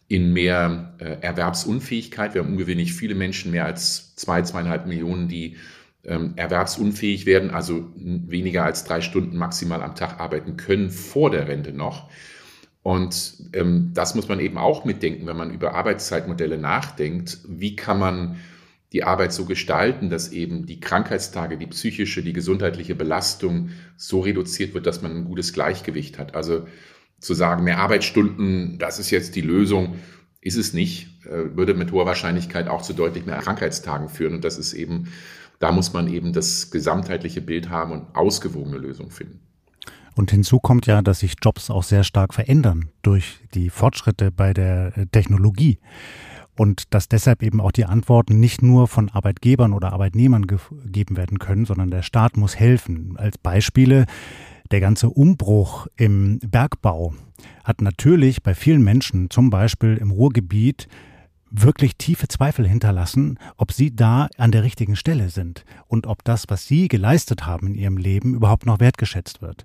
in 0.09 0.33
mehr 0.33 0.95
äh, 0.97 1.21
Erwerbsunfähigkeit. 1.21 2.33
Wir 2.33 2.41
haben 2.41 2.51
ungewöhnlich 2.51 2.93
viele 2.93 3.15
Menschen, 3.15 3.51
mehr 3.51 3.65
als 3.65 4.15
zwei, 4.15 4.41
zweieinhalb 4.41 4.87
Millionen, 4.87 5.29
die 5.29 5.55
ähm, 6.03 6.33
erwerbsunfähig 6.35 7.25
werden, 7.25 7.51
also 7.51 7.91
weniger 7.95 8.65
als 8.65 8.83
drei 8.83 9.01
Stunden 9.01 9.37
maximal 9.37 9.83
am 9.83 9.95
Tag 9.95 10.19
arbeiten 10.19 10.57
können, 10.57 10.89
vor 10.89 11.29
der 11.29 11.47
Rente 11.47 11.71
noch. 11.71 12.09
Und 12.81 13.33
ähm, 13.53 13.91
das 13.93 14.15
muss 14.15 14.27
man 14.27 14.39
eben 14.39 14.57
auch 14.57 14.83
mitdenken, 14.83 15.27
wenn 15.27 15.37
man 15.37 15.51
über 15.51 15.75
Arbeitszeitmodelle 15.75 16.57
nachdenkt. 16.57 17.37
Wie 17.47 17.75
kann 17.75 17.99
man 17.99 18.37
die 18.91 19.03
Arbeit 19.03 19.31
so 19.31 19.45
gestalten, 19.45 20.09
dass 20.09 20.31
eben 20.31 20.65
die 20.65 20.79
Krankheitstage, 20.79 21.57
die 21.57 21.67
psychische, 21.67 22.23
die 22.23 22.33
gesundheitliche 22.33 22.95
Belastung 22.95 23.69
so 23.95 24.21
reduziert 24.21 24.73
wird, 24.73 24.87
dass 24.87 25.03
man 25.03 25.15
ein 25.15 25.25
gutes 25.25 25.53
Gleichgewicht 25.53 26.17
hat. 26.17 26.33
Also 26.33 26.65
zu 27.19 27.33
sagen, 27.33 27.63
mehr 27.63 27.79
Arbeitsstunden, 27.79 28.77
das 28.79 28.99
ist 28.99 29.11
jetzt 29.11 29.35
die 29.35 29.41
Lösung, 29.41 29.95
ist 30.41 30.57
es 30.57 30.73
nicht, 30.73 31.25
äh, 31.25 31.55
würde 31.55 31.73
mit 31.73 31.91
hoher 31.91 32.05
Wahrscheinlichkeit 32.05 32.67
auch 32.67 32.81
zu 32.81 32.93
deutlich 32.93 33.25
mehr 33.25 33.39
Krankheitstagen 33.39 34.09
führen. 34.09 34.35
Und 34.35 34.45
das 34.45 34.57
ist 34.57 34.73
eben 34.73 35.09
da 35.59 35.73
muss 35.73 35.93
man 35.93 36.07
eben 36.07 36.33
das 36.33 36.71
gesamtheitliche 36.71 37.41
Bild 37.41 37.69
haben 37.69 37.91
und 37.91 38.15
ausgewogene 38.15 38.77
Lösungen 38.77 39.11
finden. 39.11 39.41
Und 40.15 40.31
hinzu 40.31 40.59
kommt 40.59 40.85
ja, 40.85 41.01
dass 41.01 41.19
sich 41.19 41.35
Jobs 41.41 41.69
auch 41.69 41.83
sehr 41.83 42.03
stark 42.03 42.33
verändern 42.33 42.89
durch 43.03 43.39
die 43.53 43.69
Fortschritte 43.69 44.31
bei 44.31 44.53
der 44.53 44.97
äh, 44.97 45.05
Technologie. 45.05 45.79
Und 46.57 46.93
dass 46.93 47.07
deshalb 47.07 47.41
eben 47.41 47.61
auch 47.61 47.71
die 47.71 47.85
Antworten 47.85 48.39
nicht 48.39 48.61
nur 48.61 48.89
von 48.89 49.09
Arbeitgebern 49.09 49.71
oder 49.71 49.93
Arbeitnehmern 49.93 50.45
gegeben 50.45 51.15
werden 51.15 51.39
können, 51.39 51.63
sondern 51.63 51.89
der 51.89 52.01
Staat 52.01 52.35
muss 52.35 52.57
helfen. 52.57 53.15
Als 53.17 53.37
Beispiele, 53.37 54.07
der 54.71 54.79
ganze 54.79 55.09
Umbruch 55.09 55.87
im 55.95 56.39
Bergbau 56.39 57.13
hat 57.63 57.81
natürlich 57.81 58.43
bei 58.43 58.53
vielen 58.53 58.83
Menschen, 58.83 59.29
zum 59.29 59.49
Beispiel 59.49 59.97
im 59.97 60.11
Ruhrgebiet, 60.11 60.87
wirklich 61.51 61.95
tiefe 61.97 62.27
Zweifel 62.27 62.67
hinterlassen, 62.67 63.39
ob 63.57 63.71
sie 63.71 63.95
da 63.95 64.29
an 64.37 64.51
der 64.51 64.63
richtigen 64.63 64.95
Stelle 64.95 65.29
sind 65.29 65.65
und 65.87 66.07
ob 66.07 66.23
das, 66.23 66.45
was 66.47 66.67
sie 66.67 66.87
geleistet 66.87 67.45
haben 67.45 67.67
in 67.67 67.75
ihrem 67.75 67.97
Leben, 67.97 68.33
überhaupt 68.33 68.65
noch 68.65 68.79
wertgeschätzt 68.79 69.41
wird. 69.41 69.63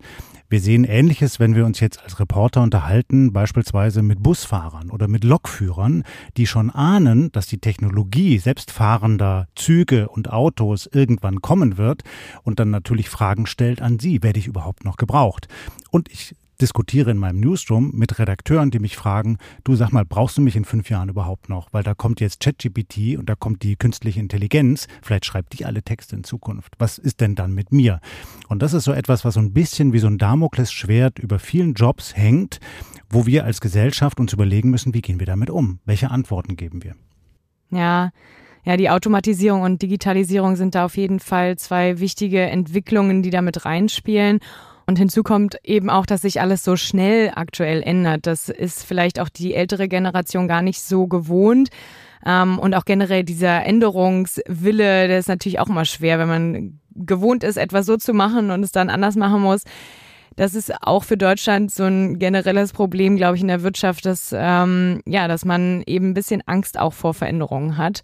Wir 0.49 0.61
sehen 0.61 0.85
Ähnliches, 0.85 1.41
wenn 1.41 1.55
wir 1.55 1.67
uns 1.67 1.81
jetzt 1.81 2.03
als 2.03 2.21
Reporter 2.21 2.63
unterhalten, 2.63 3.33
beispielsweise 3.33 4.03
mit 4.03 4.23
Busfahrern 4.23 4.91
oder 4.91 5.09
mit 5.09 5.25
Lokführern, 5.25 6.05
die 6.37 6.47
schon 6.47 6.71
ahnen, 6.71 7.33
dass 7.33 7.47
die 7.47 7.59
Technologie 7.59 8.39
selbstfahrender 8.39 9.49
Züge 9.55 10.09
und 10.09 10.31
Autos 10.31 10.89
irgendwann 10.93 11.41
kommen 11.41 11.77
wird 11.77 12.03
und 12.43 12.61
dann 12.61 12.71
natürlich 12.71 13.09
Fragen 13.09 13.47
stellt 13.47 13.83
an 13.83 13.99
sie, 13.99 14.23
werde 14.23 14.39
ich 14.39 14.47
überhaupt 14.47 14.85
noch 14.85 14.97
gebraucht? 14.97 15.49
Und 15.91 16.11
ich 16.11 16.35
diskutiere 16.61 17.11
in 17.11 17.19
meinem 17.19 17.41
Newsroom 17.41 17.93
mit 17.95 18.19
Redakteuren, 18.19 18.71
die 18.71 18.79
mich 18.79 18.97
fragen, 18.97 19.39
du 19.65 19.77
sag 19.77 19.93
mal, 19.93 20.05
brauchst 20.05 20.37
du 20.37 20.43
mich 20.43 20.57
in 20.57 20.65
fünf 20.65 20.91
Jahren 20.91 21.09
überhaupt 21.09 21.49
noch? 21.49 21.73
Weil 21.73 21.83
da 21.83 21.95
kommt 21.95 22.21
jetzt 22.21 22.41
ChatGPT 22.41 23.19
und 23.19 23.29
da 23.29 23.35
kommt 23.35 23.63
die 23.63 23.77
künstliche 23.77 24.21
Intelligenz, 24.21 24.87
vielleicht 25.03 25.27
schreibt 25.27 25.59
die 25.59 25.65
alle 25.65 25.83
Texte 25.83 26.17
in 26.17 26.25
Zukunft. 26.25 26.75
Was 26.79 26.99
ist 26.99 27.21
denn 27.21 27.35
dann 27.35 27.53
mit 27.53 27.73
mir? 27.73 28.01
Und 28.49 28.63
das 28.63 28.73
ist 28.73 28.85
so 28.85 28.93
etwas, 28.93 29.25
was 29.25 29.35
so 29.35 29.41
ein 29.41 29.53
bisschen 29.53 29.93
wie 29.93 29.99
so 29.99 30.07
ein 30.07 30.19
Damoklesschwert 30.19 31.19
über 31.19 31.39
vielen 31.39 31.75
Jobs 31.75 32.17
hängt, 32.17 32.61
wo 33.09 33.27
wir 33.27 33.45
als 33.45 33.61
Gesellschaft 33.61 34.21
uns 34.21 34.33
überlegen 34.33 34.71
müssen, 34.71 34.95
wie 34.95 35.03
gehen 35.03 35.21
wir 35.21 35.27
damit 35.27 35.51
um? 35.51 35.81
Welche 35.85 36.11
Antworten 36.11 36.57
geben 36.57 36.83
wir? 36.83 36.95
Ja, 37.71 38.11
ja, 38.65 38.79
die 38.79 38.89
Automatisierung 38.89 39.63
und 39.63 39.83
Digitalisierung 39.83 40.57
sind 40.57 40.75
da 40.75 40.87
auf 40.87 40.97
jeden 40.97 41.21
Fall 41.21 41.57
zwei 41.59 42.01
wichtige 42.01 42.41
Entwicklungen, 42.41 43.23
die 43.23 43.31
da 43.31 43.43
mit 43.43 43.65
reinspielen. 43.67 44.41
Und 44.87 44.99
hinzu 44.99 45.23
kommt 45.23 45.57
eben 45.65 45.89
auch, 45.89 46.07
dass 46.07 46.23
sich 46.23 46.41
alles 46.41 46.63
so 46.63 46.77
schnell 46.77 47.33
aktuell 47.35 47.83
ändert. 47.83 48.27
Das 48.27 48.49
ist 48.49 48.85
vielleicht 48.85 49.19
auch 49.19 49.29
die 49.29 49.55
ältere 49.55 49.89
Generation 49.89 50.47
gar 50.47 50.63
nicht 50.63 50.83
so 50.83 51.07
gewohnt. 51.07 51.71
Ähm, 52.27 52.59
und 52.59 52.75
auch 52.75 52.85
generell 52.85 53.25
dieser 53.25 53.65
Änderungswille, 53.65 55.09
der 55.09 55.19
ist 55.19 55.29
natürlich 55.29 55.61
auch 55.61 55.69
immer 55.69 55.85
schwer, 55.85 56.19
wenn 56.19 56.29
man 56.29 56.81
gewohnt 56.95 57.45
ist, 57.45 57.57
etwas 57.57 57.87
so 57.87 57.97
zu 57.97 58.13
machen 58.13 58.51
und 58.51 58.63
es 58.63 58.73
dann 58.73 58.91
anders 58.91 59.17
machen 59.17 59.43
muss. 59.43 59.63
Das 60.37 60.55
ist 60.55 60.73
auch 60.83 61.05
für 61.05 61.17
Deutschland 61.17 61.71
so 61.71 61.85
ein 61.85 62.19
generelles 62.19 62.73
Problem, 62.73 63.17
glaube 63.17 63.37
ich, 63.37 63.43
in 63.43 63.49
der 63.49 63.63
Wirtschaft, 63.63 64.05
dass, 64.05 64.35
ähm, 64.37 65.01
ja, 65.07 65.29
dass 65.29 65.45
man 65.45 65.83
eben 65.87 66.11
ein 66.11 66.15
bisschen 66.15 66.43
Angst 66.47 66.79
auch 66.79 66.93
vor 66.93 67.15
Veränderungen 67.15 67.77
hat. 67.77 68.03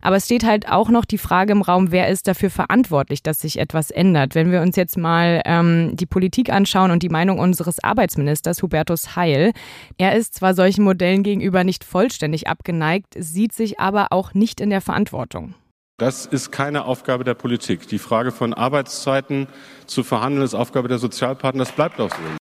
Aber 0.00 0.16
es 0.16 0.24
steht 0.24 0.44
halt 0.44 0.68
auch 0.70 0.88
noch 0.88 1.04
die 1.04 1.18
Frage 1.18 1.52
im 1.52 1.62
Raum, 1.62 1.90
wer 1.90 2.08
ist 2.08 2.26
dafür 2.26 2.50
verantwortlich, 2.50 3.22
dass 3.22 3.40
sich 3.40 3.58
etwas 3.58 3.90
ändert. 3.90 4.34
Wenn 4.34 4.50
wir 4.50 4.62
uns 4.62 4.76
jetzt 4.76 4.96
mal 4.96 5.42
ähm, 5.44 5.92
die 5.94 6.06
Politik 6.06 6.50
anschauen 6.50 6.90
und 6.90 7.02
die 7.02 7.08
Meinung 7.08 7.38
unseres 7.38 7.82
Arbeitsministers 7.82 8.62
Hubertus 8.62 9.16
Heil, 9.16 9.52
er 9.98 10.14
ist 10.14 10.34
zwar 10.34 10.54
solchen 10.54 10.84
Modellen 10.84 11.22
gegenüber 11.22 11.64
nicht 11.64 11.84
vollständig 11.84 12.48
abgeneigt, 12.48 13.14
sieht 13.18 13.52
sich 13.52 13.80
aber 13.80 14.08
auch 14.10 14.34
nicht 14.34 14.60
in 14.60 14.70
der 14.70 14.80
Verantwortung. 14.80 15.54
Das 15.98 16.24
ist 16.24 16.50
keine 16.50 16.86
Aufgabe 16.86 17.24
der 17.24 17.34
Politik. 17.34 17.86
Die 17.88 17.98
Frage 17.98 18.32
von 18.32 18.54
Arbeitszeiten 18.54 19.48
zu 19.86 20.02
verhandeln 20.02 20.42
ist 20.42 20.54
Aufgabe 20.54 20.88
der 20.88 20.96
Sozialpartner. 20.96 21.64
Das 21.64 21.72
bleibt 21.72 22.00
auch 22.00 22.08
so. 22.08 22.39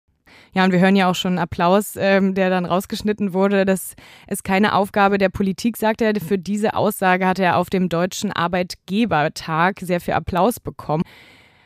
Ja, 0.53 0.65
und 0.65 0.71
wir 0.71 0.79
hören 0.79 0.95
ja 0.97 1.09
auch 1.09 1.15
schon 1.15 1.39
Applaus, 1.39 1.93
ähm, 1.97 2.33
der 2.33 2.49
dann 2.49 2.65
rausgeschnitten 2.65 3.33
wurde. 3.33 3.65
Das 3.65 3.95
ist 4.27 4.43
keine 4.43 4.75
Aufgabe 4.75 5.17
der 5.17 5.29
Politik, 5.29 5.77
sagt 5.77 6.01
er. 6.01 6.13
Für 6.19 6.37
diese 6.37 6.75
Aussage 6.75 7.25
hat 7.25 7.39
er 7.39 7.57
auf 7.57 7.69
dem 7.69 7.87
Deutschen 7.87 8.31
Arbeitgebertag 8.31 9.79
sehr 9.79 10.01
viel 10.01 10.13
Applaus 10.13 10.59
bekommen. 10.59 11.03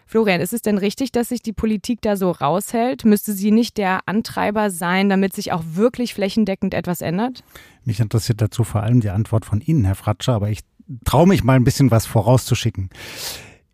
Florian, 0.07 0.39
ist 0.39 0.53
es 0.53 0.61
denn 0.61 0.77
richtig, 0.77 1.11
dass 1.11 1.29
sich 1.29 1.41
die 1.41 1.51
Politik 1.51 1.99
da 2.03 2.15
so 2.15 2.29
raushält? 2.29 3.05
Müsste 3.05 3.33
sie 3.33 3.49
nicht 3.49 3.77
der 3.77 4.01
Antreiber 4.05 4.69
sein, 4.69 5.09
damit 5.09 5.33
sich 5.33 5.51
auch 5.51 5.63
wirklich 5.65 6.13
flächendeckend 6.13 6.75
etwas 6.75 7.01
ändert? 7.01 7.43
Mich 7.85 7.99
interessiert 7.99 8.39
dazu 8.39 8.63
vor 8.63 8.83
allem 8.83 9.01
die 9.01 9.09
Antwort 9.09 9.45
von 9.45 9.61
Ihnen, 9.61 9.83
Herr 9.83 9.95
Fratscher, 9.95 10.33
aber 10.33 10.51
ich 10.51 10.59
traue 11.05 11.27
mich 11.27 11.43
mal 11.43 11.55
ein 11.55 11.63
bisschen 11.63 11.89
was 11.89 12.05
vorauszuschicken. 12.05 12.91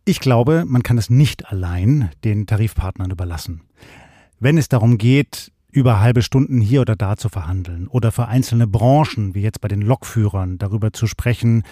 Ich 0.06 0.22
glaube, 0.22 0.64
man 0.66 0.84
kann 0.84 0.98
es 0.98 1.10
nicht 1.10 1.52
allein 1.52 2.10
den 2.24 2.48
Tarifpartnern 2.48 3.12
überlassen 3.12 3.62
wenn 4.42 4.58
es 4.58 4.68
darum 4.68 4.98
geht, 4.98 5.52
über 5.72 6.02
halbe 6.02 6.22
Stunden 6.22 6.60
hier 6.60 6.82
oder 6.82 6.98
da 6.98 7.16
zu 7.16 7.30
verhandeln 7.30 7.88
oder 7.88 8.12
für 8.12 8.28
einzelne 8.28 8.68
Branchen, 8.68 9.34
wie 9.36 9.42
jetzt 9.42 9.62
bei 9.62 9.70
den 9.70 9.82
Lokführern, 9.82 10.58
darüber 10.58 10.92
zu 10.92 11.08
sprechen, 11.08 11.64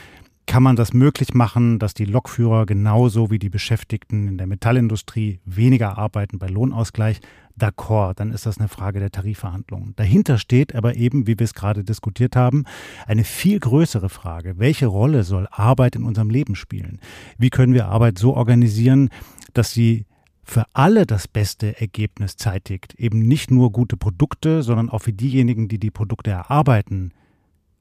kann 0.46 0.64
man 0.64 0.76
das 0.76 0.94
möglich 0.94 1.34
machen, 1.34 1.78
dass 1.78 1.94
die 1.94 2.06
Lokführer 2.06 2.66
genauso 2.66 3.30
wie 3.30 3.38
die 3.38 3.50
Beschäftigten 3.50 4.28
in 4.28 4.38
der 4.38 4.48
Metallindustrie 4.48 5.40
weniger 5.46 5.98
arbeiten 5.98 6.40
bei 6.40 6.48
Lohnausgleich? 6.48 7.20
D'accord, 7.60 8.16
dann 8.16 8.32
ist 8.32 8.46
das 8.46 8.58
eine 8.58 8.68
Frage 8.68 9.00
der 9.00 9.12
Tarifverhandlungen. 9.12 9.94
Dahinter 9.96 10.38
steht 10.38 10.74
aber 10.74 10.96
eben, 10.96 11.28
wie 11.28 11.38
wir 11.38 11.44
es 11.44 11.54
gerade 11.54 11.84
diskutiert 11.84 12.36
haben, 12.36 12.64
eine 13.06 13.26
viel 13.26 13.60
größere 13.60 14.10
Frage. 14.10 14.58
Welche 14.58 14.88
Rolle 14.88 15.24
soll 15.24 15.48
Arbeit 15.52 15.96
in 15.96 16.04
unserem 16.04 16.30
Leben 16.30 16.56
spielen? 16.56 17.00
Wie 17.38 17.50
können 17.50 17.74
wir 17.74 17.88
Arbeit 17.88 18.18
so 18.18 18.36
organisieren, 18.36 19.10
dass 19.54 19.72
sie 19.72 20.06
für 20.50 20.66
alle 20.74 21.06
das 21.06 21.28
beste 21.28 21.80
Ergebnis 21.80 22.36
zeitigt. 22.36 22.96
Eben 22.96 23.20
nicht 23.20 23.52
nur 23.52 23.72
gute 23.72 23.98
Produkte, 23.98 24.64
sondern 24.64 24.90
auch 24.90 25.00
für 25.00 25.14
diejenigen, 25.14 25.68
die 25.68 25.80
die 25.80 25.92
Produkte 25.92 26.32
erarbeiten, 26.32 27.14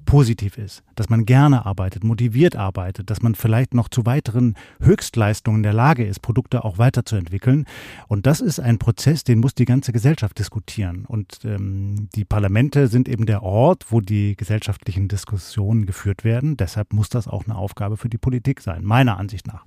positiv 0.05 0.57
ist, 0.57 0.83
dass 0.95 1.11
man 1.11 1.27
gerne 1.27 1.67
arbeitet, 1.67 2.03
motiviert 2.03 2.57
arbeitet, 2.57 3.11
dass 3.11 3.21
man 3.21 3.35
vielleicht 3.35 3.75
noch 3.75 3.89
zu 3.89 4.07
weiteren 4.07 4.55
Höchstleistungen 4.81 5.59
in 5.59 5.63
der 5.65 5.75
Lage 5.75 6.07
ist, 6.07 6.21
Produkte 6.21 6.65
auch 6.65 6.79
weiterzuentwickeln. 6.79 7.67
Und 8.07 8.25
das 8.25 8.41
ist 8.41 8.59
ein 8.59 8.79
Prozess, 8.79 9.23
den 9.23 9.39
muss 9.39 9.55
die 9.55 9.67
ganze 9.67 9.93
Gesellschaft 9.93 10.39
diskutieren. 10.39 11.05
Und 11.07 11.41
ähm, 11.45 12.09
die 12.15 12.25
Parlamente 12.25 12.89
sind 12.89 13.07
eben 13.07 13.27
der 13.27 13.43
Ort, 13.43 13.87
wo 13.91 14.01
die 14.01 14.35
gesellschaftlichen 14.35 15.09
Diskussionen 15.09 15.85
geführt 15.85 16.25
werden. 16.25 16.57
Deshalb 16.57 16.95
muss 16.95 17.11
das 17.11 17.29
auch 17.29 17.45
eine 17.45 17.57
Aufgabe 17.57 17.99
für 17.99 18.09
die 18.09 18.19
Politik 18.19 18.63
sein, 18.63 18.85
meiner 18.85 19.19
Ansicht 19.19 19.47
nach. 19.47 19.67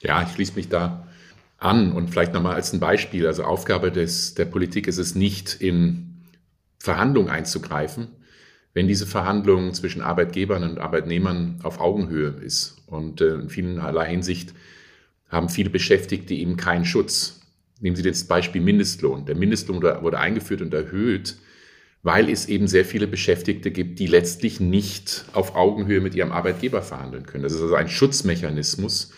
Ja, 0.00 0.22
ich 0.22 0.30
schließe 0.30 0.54
mich 0.54 0.68
da 0.68 1.04
an. 1.58 1.92
Und 1.92 2.08
vielleicht 2.08 2.32
nochmal 2.32 2.54
als 2.54 2.72
ein 2.72 2.80
Beispiel, 2.80 3.26
also 3.26 3.44
Aufgabe 3.44 3.92
des, 3.92 4.34
der 4.34 4.46
Politik 4.46 4.86
ist 4.86 4.98
es 4.98 5.14
nicht, 5.14 5.60
in 5.60 6.22
Verhandlungen 6.78 7.28
einzugreifen, 7.28 8.08
wenn 8.72 8.88
diese 8.88 9.06
Verhandlung 9.06 9.74
zwischen 9.74 10.00
Arbeitgebern 10.00 10.62
und 10.62 10.78
Arbeitnehmern 10.78 11.60
auf 11.62 11.80
Augenhöhe 11.80 12.30
ist. 12.42 12.76
Und 12.86 13.20
äh, 13.20 13.34
in 13.34 13.50
vielerlei 13.50 14.08
Hinsicht 14.08 14.54
haben 15.28 15.48
viele 15.48 15.70
Beschäftigte 15.70 16.34
eben 16.34 16.56
keinen 16.56 16.84
Schutz. 16.84 17.40
Nehmen 17.80 17.96
Sie 17.96 18.02
das 18.02 18.24
Beispiel 18.24 18.62
Mindestlohn. 18.62 19.26
Der 19.26 19.34
Mindestlohn 19.34 19.82
wurde 19.82 20.18
eingeführt 20.18 20.62
und 20.62 20.72
erhöht, 20.74 21.36
weil 22.02 22.30
es 22.30 22.46
eben 22.46 22.68
sehr 22.68 22.84
viele 22.84 23.06
Beschäftigte 23.06 23.70
gibt, 23.70 23.98
die 23.98 24.06
letztlich 24.06 24.60
nicht 24.60 25.24
auf 25.32 25.54
Augenhöhe 25.54 26.00
mit 26.00 26.14
ihrem 26.14 26.32
Arbeitgeber 26.32 26.82
verhandeln 26.82 27.26
können. 27.26 27.42
Das 27.42 27.52
ist 27.52 27.60
also 27.60 27.74
ein 27.74 27.88
Schutzmechanismus. 27.88 29.12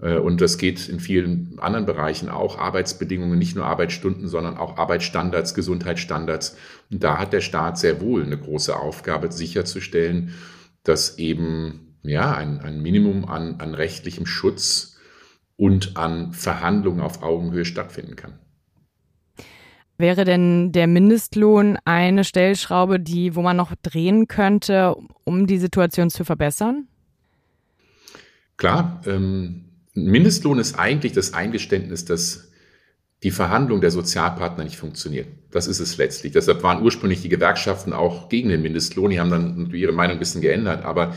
Äh, 0.00 0.18
und 0.18 0.40
das 0.40 0.58
geht 0.58 0.88
in 0.88 1.00
vielen 1.00 1.58
anderen 1.58 1.86
Bereichen 1.86 2.28
auch. 2.28 2.58
Arbeitsbedingungen, 2.58 3.38
nicht 3.38 3.56
nur 3.56 3.64
Arbeitsstunden, 3.64 4.28
sondern 4.28 4.56
auch 4.56 4.76
Arbeitsstandards, 4.76 5.54
Gesundheitsstandards. 5.54 6.56
Und 6.90 7.02
da 7.02 7.18
hat 7.18 7.32
der 7.32 7.40
Staat 7.40 7.78
sehr 7.78 8.00
wohl 8.00 8.22
eine 8.22 8.38
große 8.38 8.76
Aufgabe, 8.76 9.30
sicherzustellen, 9.32 10.34
dass 10.82 11.18
eben 11.18 11.96
ja, 12.02 12.34
ein, 12.34 12.60
ein 12.60 12.80
Minimum 12.80 13.24
an, 13.26 13.56
an 13.60 13.74
rechtlichem 13.74 14.26
Schutz 14.26 14.96
und 15.56 15.96
an 15.96 16.32
Verhandlungen 16.32 17.00
auf 17.00 17.22
Augenhöhe 17.22 17.64
stattfinden 17.64 18.16
kann. 18.16 18.38
Wäre 20.00 20.24
denn 20.24 20.70
der 20.70 20.86
Mindestlohn 20.86 21.76
eine 21.84 22.22
Stellschraube, 22.22 23.00
die, 23.00 23.34
wo 23.34 23.42
man 23.42 23.56
noch 23.56 23.74
drehen 23.82 24.28
könnte, 24.28 24.94
um 25.24 25.48
die 25.48 25.58
Situation 25.58 26.08
zu 26.08 26.24
verbessern? 26.24 26.86
Klar, 28.56 29.00
ähm, 29.06 29.67
Mindestlohn 29.94 30.58
ist 30.58 30.78
eigentlich 30.78 31.12
das 31.12 31.34
Eingeständnis, 31.34 32.04
dass 32.04 32.48
die 33.22 33.30
Verhandlung 33.30 33.80
der 33.80 33.90
Sozialpartner 33.90 34.64
nicht 34.64 34.76
funktioniert. 34.76 35.26
Das 35.50 35.66
ist 35.66 35.80
es 35.80 35.96
letztlich. 35.96 36.32
Deshalb 36.32 36.62
waren 36.62 36.82
ursprünglich 36.82 37.20
die 37.20 37.28
Gewerkschaften 37.28 37.92
auch 37.92 38.28
gegen 38.28 38.48
den 38.48 38.62
Mindestlohn. 38.62 39.10
Die 39.10 39.18
haben 39.18 39.30
dann 39.30 39.70
ihre 39.72 39.92
Meinung 39.92 40.16
ein 40.16 40.20
bisschen 40.20 40.40
geändert. 40.40 40.84
Aber 40.84 41.14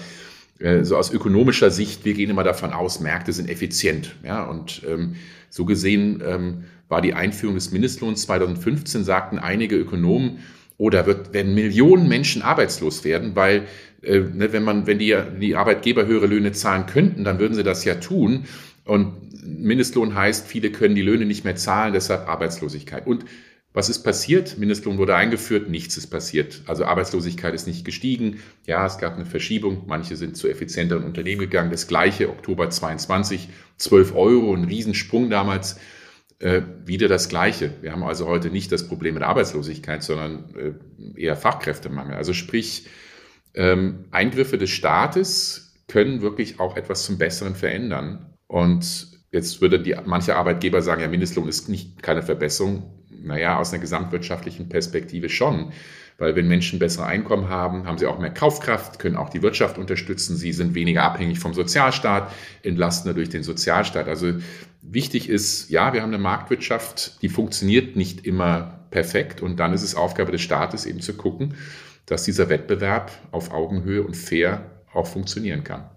äh, 0.58 0.84
so 0.84 0.98
aus 0.98 1.12
ökonomischer 1.12 1.70
Sicht, 1.70 2.04
wir 2.04 2.14
gehen 2.16 2.32
immer 2.32 2.44
davon 2.44 2.74
aus, 2.74 3.00
Märkte 3.00 3.34
sind 3.34 3.50
effizient. 3.50 4.16
Ja, 4.24 4.44
und 4.46 4.82
ähm, 4.88 5.16
so 5.50 5.66
gesehen 5.66 6.24
ähm, 6.26 6.64
war 6.90 7.02
die 7.02 7.14
Einführung 7.14 7.56
des 7.56 7.72
Mindestlohns 7.72 8.24
2015, 8.24 9.04
sagten 9.04 9.38
einige 9.38 9.76
Ökonomen, 9.76 10.40
oder 10.82 11.06
oh, 11.08 11.34
werden 11.34 11.54
Millionen 11.54 12.08
Menschen 12.08 12.42
arbeitslos 12.42 13.04
werden, 13.04 13.36
weil 13.36 13.68
wenn 14.02 14.64
man, 14.64 14.88
wenn 14.88 15.00
die, 15.00 15.16
die 15.40 15.56
Arbeitgeber 15.56 16.06
höhere 16.06 16.28
Löhne 16.28 16.52
zahlen 16.52 16.86
könnten, 16.88 17.24
dann 17.24 17.40
würden 17.40 17.54
sie 17.54 17.64
das 17.64 17.86
ja 17.86 17.96
tun. 17.96 18.46
Und 18.84 19.14
Mindestlohn 19.44 20.16
heißt, 20.16 20.48
viele 20.48 20.72
können 20.72 20.96
die 20.96 21.02
Löhne 21.02 21.26
nicht 21.26 21.44
mehr 21.44 21.56
zahlen, 21.56 21.94
deshalb 21.94 22.28
Arbeitslosigkeit. 22.28 23.06
Und 23.06 23.26
was 23.74 23.88
ist 23.88 24.00
passiert? 24.04 24.58
Mindestlohn 24.58 24.98
wurde 24.98 25.16
eingeführt, 25.16 25.70
nichts 25.70 25.96
ist 25.96 26.08
passiert. 26.08 26.62
Also 26.68 26.84
Arbeitslosigkeit 26.84 27.54
ist 27.54 27.68
nicht 27.68 27.86
gestiegen. 27.86 28.40
Ja, 28.66 28.86
es 28.86 28.98
gab 28.98 29.16
eine 29.16 29.26
Verschiebung. 29.26 29.84
Manche 29.88 30.18
sind 30.18 30.36
zu 30.36 30.50
effizienteren 30.50 31.06
Unternehmen 31.06 31.40
gegangen. 31.40 31.72
Das 31.72 31.88
gleiche, 31.88 32.30
Oktober 32.30 32.70
22, 32.70 33.48
12 33.78 34.14
Euro, 34.14 34.54
ein 34.54 34.66
Riesensprung 34.66 35.30
damals. 35.30 35.80
Äh, 36.40 36.64
wieder 36.86 37.08
das 37.08 37.30
Gleiche. 37.30 37.76
Wir 37.82 37.92
haben 37.92 38.04
also 38.04 38.28
heute 38.28 38.50
nicht 38.50 38.72
das 38.72 38.88
Problem 38.88 39.14
mit 39.14 39.24
Arbeitslosigkeit, 39.24 40.02
sondern 40.02 40.46
äh, 40.56 41.22
eher 41.22 41.38
Fachkräftemangel. 41.38 42.16
Also 42.16 42.34
sprich, 42.34 42.88
ähm, 43.54 44.06
Eingriffe 44.12 44.58
des 44.58 44.70
Staates 44.70 45.74
können 45.88 46.22
wirklich 46.22 46.60
auch 46.60 46.78
etwas 46.78 47.04
zum 47.06 47.18
Besseren 47.18 47.56
verändern. 47.56 48.34
Und 48.48 49.08
jetzt 49.32 49.62
würde 49.62 49.80
die, 49.80 49.96
manche 50.06 50.36
Arbeitgeber 50.36 50.82
sagen, 50.82 51.02
ja, 51.02 51.08
Mindestlohn 51.08 51.48
ist 51.48 51.70
nicht 51.70 52.02
keine 52.02 52.24
Verbesserung. 52.24 52.84
Naja, 53.10 53.60
aus 53.60 53.72
einer 53.72 53.82
gesamtwirtschaftlichen 53.82 54.70
Perspektive 54.70 55.30
schon. 55.30 55.72
Weil 56.18 56.36
wenn 56.36 56.48
Menschen 56.48 56.80
bessere 56.80 57.06
Einkommen 57.06 57.50
haben, 57.50 57.86
haben 57.86 57.98
sie 57.98 58.06
auch 58.06 58.20
mehr 58.20 58.34
Kaufkraft, 58.34 59.00
können 59.00 59.16
auch 59.16 59.30
die 59.30 59.42
Wirtschaft 59.42 59.78
unterstützen. 59.78 60.36
Sie 60.36 60.54
sind 60.54 60.76
weniger 60.76 61.04
abhängig 61.04 61.40
vom 61.40 61.54
Sozialstaat, 61.54 62.32
entlastender 62.64 63.16
durch 63.16 63.30
den 63.30 63.44
Sozialstaat. 63.44 64.08
Also 64.08 64.34
wichtig 64.82 65.30
ist, 65.30 65.70
ja, 65.70 65.94
wir 65.94 66.02
haben 66.02 66.14
eine 66.14 66.22
Marktwirtschaft, 66.22 67.22
die 67.22 67.30
funktioniert 67.30 67.96
nicht 67.96 68.26
immer 68.26 68.86
perfekt. 68.92 69.42
Und 69.42 69.60
dann 69.60 69.74
ist 69.74 69.84
es 69.84 69.96
Aufgabe 69.96 70.32
des 70.32 70.42
Staates 70.42 70.86
eben 70.86 71.02
zu 71.02 71.14
gucken, 71.14 71.56
dass 72.06 72.24
dieser 72.24 72.50
Wettbewerb 72.50 73.12
auf 73.32 73.52
Augenhöhe 73.52 74.04
und 74.04 74.16
fair 74.16 74.66
auch 74.94 75.08
funktionieren 75.08 75.64
kann. 75.64 75.90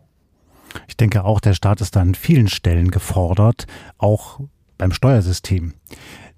Ich 0.88 0.96
denke 0.96 1.24
auch, 1.24 1.40
der 1.40 1.54
Staat 1.54 1.80
ist 1.80 1.96
da 1.96 2.00
an 2.00 2.14
vielen 2.14 2.48
Stellen 2.48 2.90
gefordert, 2.90 3.66
auch 3.98 4.40
beim 4.78 4.92
Steuersystem. 4.92 5.74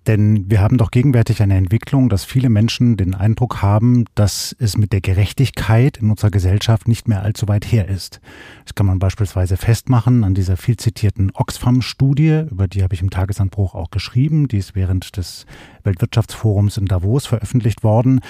Denn 0.07 0.49
wir 0.49 0.61
haben 0.61 0.79
doch 0.79 0.93
gegenwärtig 0.93 1.43
eine 1.43 1.57
Entwicklung, 1.57 2.09
dass 2.09 2.25
viele 2.25 2.49
Menschen 2.49 2.97
den 2.97 3.15
Eindruck 3.15 3.61
haben, 3.61 4.05
dass 4.15 4.55
es 4.61 4.77
mit 4.77 4.93
der 4.93 5.01
Gerechtigkeit 5.01 5.97
in 5.97 6.11
unserer 6.11 6.31
Gesellschaft 6.31 6.87
nicht 6.87 7.09
mehr 7.09 7.23
allzu 7.23 7.49
weit 7.49 7.65
her 7.65 7.89
ist. 7.89 8.21
Das 8.65 8.77
kann 8.77 8.87
man 8.87 9.01
beispielsweise 9.01 9.57
festmachen 9.57 10.23
an 10.23 10.35
dieser 10.35 10.57
viel 10.57 10.77
zitierten 10.77 11.33
Oxfam-Studie, 11.35 12.45
über 12.49 12.69
die 12.69 12.85
habe 12.85 12.95
ich 12.95 13.03
im 13.03 13.11
Tagesanbruch 13.11 13.75
auch 13.75 13.91
geschrieben. 13.91 14.47
Die 14.47 14.59
ist 14.59 14.77
während 14.77 15.17
des 15.17 15.45
Weltwirtschaftsforums 15.83 16.77
in 16.77 16.87
Davos 16.87 17.27
veröffentlicht 17.27 17.83
worden. 17.83 18.21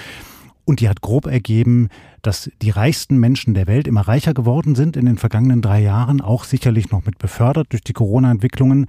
Und 0.67 0.81
die 0.81 0.89
hat 0.89 0.99
grob 0.99 1.27
ergeben, 1.27 1.87
dass 2.21 2.51
die 2.61 2.71
reichsten 2.71 3.17
Menschen 3.17 3.53
der 3.53 3.67
Welt 3.67 3.87
immer 3.87 4.01
reicher 4.01 4.33
geworden 4.33 4.75
sind 4.75 4.97
in 4.97 5.05
den 5.05 5.17
vergangenen 5.17 5.61
drei 5.61 5.79
Jahren, 5.81 6.19
auch 6.19 6.43
sicherlich 6.43 6.91
noch 6.91 7.05
mit 7.05 7.19
befördert 7.19 7.67
durch 7.71 7.85
die 7.85 7.93
Corona-Entwicklungen. 7.93 8.87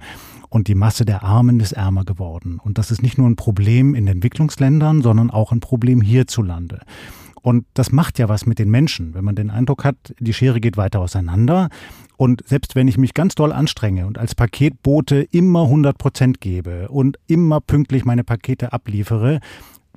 Und 0.49 0.67
die 0.67 0.75
Masse 0.75 1.05
der 1.05 1.23
Armen 1.23 1.61
ist 1.61 1.71
ärmer 1.71 2.03
geworden. 2.03 2.59
Und 2.61 2.77
das 2.77 2.91
ist 2.91 3.01
nicht 3.01 3.17
nur 3.17 3.29
ein 3.29 3.37
Problem 3.37 3.95
in 3.95 4.07
Entwicklungsländern, 4.07 5.01
sondern 5.01 5.31
auch 5.31 5.53
ein 5.53 5.61
Problem 5.61 6.01
hierzulande. 6.01 6.81
Und 7.41 7.65
das 7.75 7.93
macht 7.93 8.19
ja 8.19 8.27
was 8.27 8.45
mit 8.45 8.59
den 8.59 8.69
Menschen, 8.69 9.13
wenn 9.13 9.23
man 9.23 9.35
den 9.35 9.49
Eindruck 9.49 9.85
hat, 9.85 9.95
die 10.19 10.33
Schere 10.33 10.59
geht 10.59 10.75
weiter 10.75 10.99
auseinander. 10.99 11.69
Und 12.17 12.45
selbst 12.45 12.75
wenn 12.75 12.89
ich 12.89 12.97
mich 12.97 13.13
ganz 13.13 13.35
doll 13.35 13.53
anstrenge 13.53 14.05
und 14.05 14.17
als 14.17 14.35
Paketbote 14.35 15.21
immer 15.31 15.63
100 15.63 15.97
Prozent 15.97 16.41
gebe 16.41 16.89
und 16.89 17.17
immer 17.27 17.61
pünktlich 17.61 18.03
meine 18.03 18.25
Pakete 18.25 18.73
abliefere, 18.73 19.39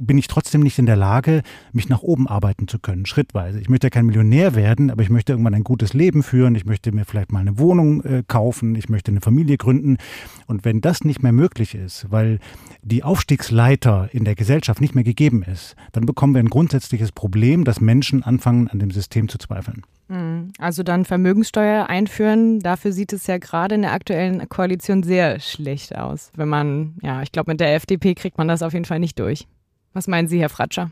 bin 0.07 0.19
ich 0.19 0.29
trotzdem 0.29 0.61
nicht 0.61 0.79
in 0.79 0.87
der 0.87 0.97
Lage, 0.97 1.43
mich 1.73 1.89
nach 1.89 2.03
oben 2.03 2.29
arbeiten 2.29 2.69
zu 2.69 2.79
können, 2.79 3.07
schrittweise. 3.07 3.61
Ich 3.61 3.69
möchte 3.69 3.87
ja 3.87 3.91
kein 3.91 4.07
Millionär 4.07 4.55
werden, 4.55 4.91
aber 4.91 5.03
ich 5.03 5.11
möchte 5.11 5.33
irgendwann 5.33 5.55
ein 5.55 5.65
gutes 5.65 5.95
Leben 5.95 6.23
führen. 6.23 6.55
Ich 6.55 6.65
möchte 6.65 6.93
mir 6.93 7.05
vielleicht 7.05 7.33
mal 7.33 7.41
eine 7.41 7.59
Wohnung 7.59 8.03
äh, 8.03 8.23
kaufen. 8.27 8.75
Ich 8.75 8.89
möchte 8.89 9.11
eine 9.11 9.21
Familie 9.21 9.57
gründen. 9.57 9.97
Und 10.47 10.65
wenn 10.65 10.81
das 10.81 11.05
nicht 11.05 11.23
mehr 11.23 11.33
möglich 11.33 11.75
ist, 11.75 12.07
weil 12.11 12.39
die 12.83 13.03
Aufstiegsleiter 13.03 14.09
in 14.13 14.25
der 14.25 14.35
Gesellschaft 14.35 14.81
nicht 14.81 14.95
mehr 14.95 15.05
gegeben 15.05 15.43
ist, 15.43 15.77
dann 15.93 16.07
bekommen 16.07 16.35
wir 16.35 16.41
ein 16.41 16.51
grundsätzliches 16.51 17.13
Problem, 17.13 17.65
dass 17.65 17.81
Menschen 17.81 18.23
anfangen, 18.23 18.69
an 18.69 18.79
dem 18.79 18.91
System 18.91 19.29
zu 19.29 19.39
zweifeln. 19.39 19.83
Hm, 20.09 20.53
also 20.59 20.83
dann 20.83 21.05
Vermögenssteuer 21.05 21.89
einführen, 21.89 22.61
dafür 22.61 22.93
sieht 22.93 23.13
es 23.13 23.27
ja 23.27 23.39
gerade 23.39 23.77
in 23.77 23.83
der 23.83 23.93
aktuellen 23.93 24.49
Koalition 24.49 25.03
sehr 25.03 25.41
schlecht 25.41 25.97
aus. 25.97 26.31
Wenn 26.35 26.49
man, 26.49 26.97
ja, 27.03 27.23
ich 27.23 27.33
glaube, 27.33 27.53
mit 27.53 27.61
der 27.61 27.75
FDP 27.75 28.15
kriegt 28.15 28.37
man 28.37 28.49
das 28.49 28.63
auf 28.63 28.73
jeden 28.73 28.85
Fall 28.85 28.99
nicht 28.99 29.19
durch. 29.19 29.47
Was 29.93 30.09
meinen 30.09 30.29
Sie, 30.29 30.41
Herr 30.41 30.49
Fratscher? 30.49 30.91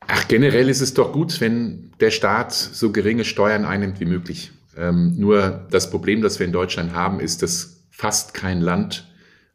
Ach, 0.00 0.28
generell 0.28 0.68
ist 0.68 0.80
es 0.80 0.94
doch 0.94 1.12
gut, 1.12 1.40
wenn 1.40 1.92
der 2.00 2.10
Staat 2.10 2.52
so 2.52 2.92
geringe 2.92 3.24
Steuern 3.24 3.64
einnimmt 3.64 3.98
wie 4.00 4.04
möglich. 4.04 4.52
Ähm, 4.76 5.14
nur 5.16 5.66
das 5.70 5.90
Problem, 5.90 6.22
das 6.22 6.38
wir 6.38 6.46
in 6.46 6.52
Deutschland 6.52 6.92
haben, 6.92 7.18
ist, 7.18 7.42
dass 7.42 7.86
fast 7.90 8.34
kein 8.34 8.60
Land 8.60 9.10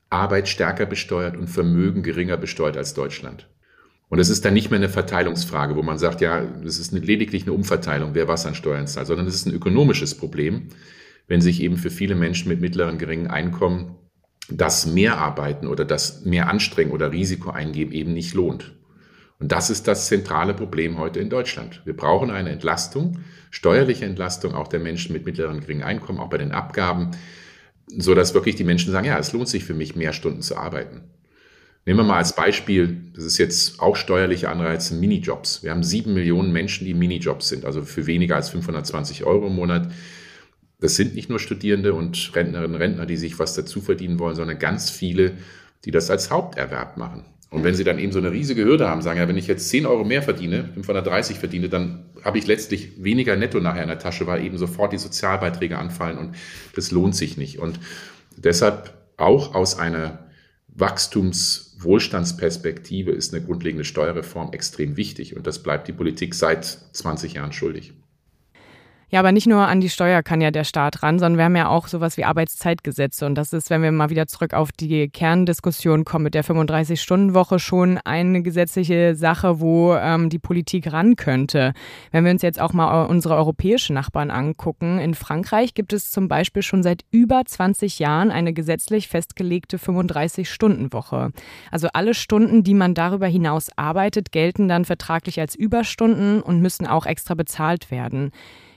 Arbeit 0.10 0.50
stärker 0.50 0.86
besteuert 0.86 1.38
und 1.38 1.47
Vermögen 1.47 2.04
geringer 2.04 2.38
besteuert 2.38 2.76
als 2.76 2.93
Deutschland. 2.93 3.47
Und 4.10 4.19
es 4.19 4.30
ist 4.30 4.43
dann 4.43 4.54
nicht 4.54 4.69
mehr 4.71 4.80
eine 4.80 4.89
Verteilungsfrage, 4.89 5.78
wo 5.78 5.84
man 5.84 5.97
sagt, 5.97 6.19
ja, 6.19 6.41
es 6.65 6.80
ist 6.80 6.91
lediglich 6.91 7.43
eine 7.43 7.54
Umverteilung, 7.54 8.13
wer 8.13 8.28
was 8.28 8.45
an 8.45 8.56
Steuern 8.56 8.88
zahlt, 8.88 9.08
sondern 9.08 9.26
es 9.26 9.36
ist 9.36 9.45
ein 9.45 9.54
ökonomisches 9.54 10.15
Problem, 10.15 10.67
wenn 11.28 11.39
sich 11.39 11.62
eben 11.62 11.78
für 11.78 11.89
viele 11.89 12.15
Menschen 12.15 12.50
mit 12.50 12.60
mittleren, 12.60 12.97
geringen 12.97 13.28
Einkommen 13.28 13.95
das 14.52 14.86
Mehrarbeiten 14.86 15.68
oder 15.68 15.86
das 15.86 16.26
mehr 16.26 16.50
Anstrengen 16.50 16.92
oder 16.92 17.12
Risiko 17.12 17.50
eingeben 17.52 17.92
eben 17.92 18.14
nicht 18.14 18.34
lohnt. 18.34 18.74
Und 19.40 19.52
das 19.52 19.70
ist 19.70 19.88
das 19.88 20.08
zentrale 20.08 20.54
Problem 20.54 21.00
heute 21.00 21.20
in 21.20 21.30
Deutschland. 21.30 21.82
Wir 21.84 21.96
brauchen 21.96 22.30
eine 22.30 22.52
Entlastung, 22.52 23.20
steuerliche 23.50 24.06
Entlastung 24.06 24.54
auch 24.54 24.68
der 24.68 24.80
Menschen 24.80 25.14
mit 25.14 25.26
mittleren 25.26 25.56
und 25.56 25.62
geringen 25.62 25.84
Einkommen, 25.84 26.20
auch 26.20 26.30
bei 26.30 26.38
den 26.38 26.52
Abgaben, 26.52 27.12
so 27.88 28.14
dass 28.14 28.34
wirklich 28.34 28.56
die 28.56 28.64
Menschen 28.64 28.92
sagen, 28.92 29.08
ja, 29.08 29.18
es 29.18 29.34
lohnt 29.34 29.50
sich 29.50 29.64
für 29.64 29.74
mich, 29.74 29.96
mehr 29.96 30.14
Stunden 30.14 30.42
zu 30.42 30.58
arbeiten. 30.58 31.02
Nehmen 31.86 32.00
wir 32.00 32.04
mal 32.04 32.18
als 32.18 32.36
Beispiel, 32.36 33.06
das 33.16 33.24
ist 33.24 33.40
jetzt 33.40 33.80
auch 33.80 33.96
steuerliche 33.96 34.50
Anreize, 34.50 34.94
Minijobs. 34.94 35.64
Wir 35.64 35.72
haben 35.72 35.82
sieben 35.82 36.14
Millionen 36.14 36.52
Menschen, 36.52 36.86
die 36.86 36.94
Minijobs 36.94 37.50
sind, 37.50 37.66
also 37.66 37.82
für 37.82 38.06
weniger 38.06 38.36
als 38.36 38.50
520 38.50 39.24
Euro 39.24 39.48
im 39.48 39.56
Monat. 39.56 39.92
Das 40.82 40.96
sind 40.96 41.15
nicht 41.15 41.30
nur 41.30 41.39
Studierende 41.39 41.94
und 41.94 42.32
Rentnerinnen 42.36 42.76
und 42.76 42.82
Rentner, 42.82 43.06
die 43.06 43.15
sich 43.15 43.39
was 43.39 43.54
dazu 43.54 43.80
verdienen 43.80 44.20
wollen, 44.20 44.36
sondern 44.36 44.60
ganz 44.60 44.89
viele, 44.89 45.34
die 45.86 45.91
das 45.91 46.10
als 46.10 46.30
Haupterwerb 46.30 46.98
machen. 46.98 47.24
Und 47.50 47.63
wenn 47.63 47.76
sie 47.76 47.84
dann 47.84 48.00
eben 48.00 48.12
so 48.12 48.20
eine 48.20 48.32
riesige 48.32 48.63
Hürde 48.63 48.89
haben, 48.89 49.02
sagen, 49.02 49.20
ja, 49.20 49.28
wenn 49.28 49.38
ich 49.38 49.48
jetzt 49.48 49.70
10 49.70 49.86
Euro 49.86 50.04
mehr 50.04 50.22
verdiene, 50.22 50.70
530 50.74 51.38
verdiene, 51.38 51.70
dann 51.70 52.06
habe 52.24 52.38
ich 52.38 52.48
letztlich 52.48 53.04
weniger 53.04 53.36
netto 53.36 53.60
nachher 53.60 53.84
in 53.84 53.89
der 53.89 54.00
Tasche, 54.00 54.28
weil 54.28 54.44
eben 54.44 54.58
sofort 54.58 54.94
die 54.94 54.98
Sozialbeiträge 54.98 55.78
anfallen 55.78 56.17
und 56.17 56.36
das 56.76 56.91
lohnt 56.91 57.15
sich 57.15 57.38
nicht. 57.38 57.60
Und 57.60 57.80
Deshalb 58.44 58.94
auch 59.17 59.54
aus 59.54 59.78
einer 59.78 60.32
Wachstums-Wohlstandsperspektive 60.70 63.12
ist 63.12 63.32
eine 63.34 63.44
grundlegende 63.44 63.84
Steuerreform 63.84 64.54
extrem 64.54 64.96
wichtig. 64.98 65.36
Und 65.36 65.46
das 65.46 65.62
bleibt 65.62 65.88
die 65.88 65.94
Politik 65.94 66.34
seit 66.34 66.65
20 66.65 67.34
Jahren 67.34 67.54
schuldig. 67.54 67.94
Ja, 69.13 69.19
aber 69.19 69.34
nicht 69.34 69.45
nur 69.45 69.67
an 69.67 69.82
die 69.82 69.89
Steuer 69.89 70.24
kann 70.24 70.39
ja 70.39 70.52
der 70.52 70.63
Staat 70.63 71.04
ran, 71.04 71.19
sondern 71.19 71.38
wir 71.38 71.43
haben 71.43 71.56
ja 71.58 71.67
auch 71.67 71.88
sowas 71.88 72.15
wie 72.15 72.24
Arbeitszeitgesetze. 72.24 73.26
Und 73.26 73.36
das 73.36 73.52
ist, 73.52 73.69
wenn 73.69 73.84
wir 73.84 73.91
mal 73.91 74.10
wieder 74.10 74.26
zurück 74.26 74.54
auf 74.54 74.71
die 74.71 75.10
Kerndiskussion 75.10 76.06
kommen 76.06 76.24
mit 76.24 76.34
der 76.34 76.45
35-Stunden-Woche, 76.45 77.60
schon 77.60 77.97
eine 77.97 78.41
gesetzliche 78.41 79.15
Sache, 79.15 79.60
wo 79.60 79.95
ähm, 79.95 80.30
die 80.30 80.39
Politik 80.39 80.93
ran 80.93 81.17
könnte. 81.17 81.74
Wenn 82.12 82.24
wir 82.24 82.32
uns 82.32 82.41
jetzt 82.41 82.62
auch 82.62 82.71
mal 82.71 83.04
unsere 83.04 83.36
europäischen 83.36 83.95
Nachbarn 83.95 84.32
angucken, 84.32 84.97
in 85.00 85.13
Frankreich 85.13 85.74
gibt 85.74 85.91
es 85.91 86.10
zum 86.10 86.30
Beispiel 86.30 86.63
schon 86.63 86.82
seit 86.82 87.04
über 87.12 87.43
20 87.45 88.00
Jahren 88.00 88.32
eine 88.32 88.54
gesetzlich 88.54 89.10
festgelegte 89.10 89.76
35-Stunden-Woche. 89.76 91.32
Also 91.69 91.89
alle 91.91 92.13
Stunden, 92.13 92.63
die 92.63 92.76
man 92.76 92.93
darüber 92.93 93.28
hinaus 93.28 93.71
arbeitet, 93.76 94.32
gelten 94.32 94.69
dann 94.69 94.86
vertraglich 94.86 95.41
als 95.41 95.54
Überstunden 95.54 96.41
und 96.41 96.62
müssen 96.62 96.88
auch 96.88 97.06
extra 97.06 97.34
bezahlt 97.34 97.91
werden. 97.91 98.32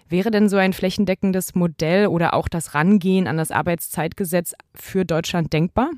Wäre 0.08 0.30
denn 0.30 0.48
so 0.48 0.56
ein 0.56 0.72
flächendeckendes 0.72 1.54
Modell 1.54 2.06
oder 2.06 2.34
auch 2.34 2.48
das 2.48 2.74
Rangehen 2.74 3.26
an 3.26 3.36
das 3.36 3.50
Arbeitszeitgesetz 3.50 4.54
für 4.74 5.04
Deutschland 5.04 5.52
denkbar? 5.52 5.90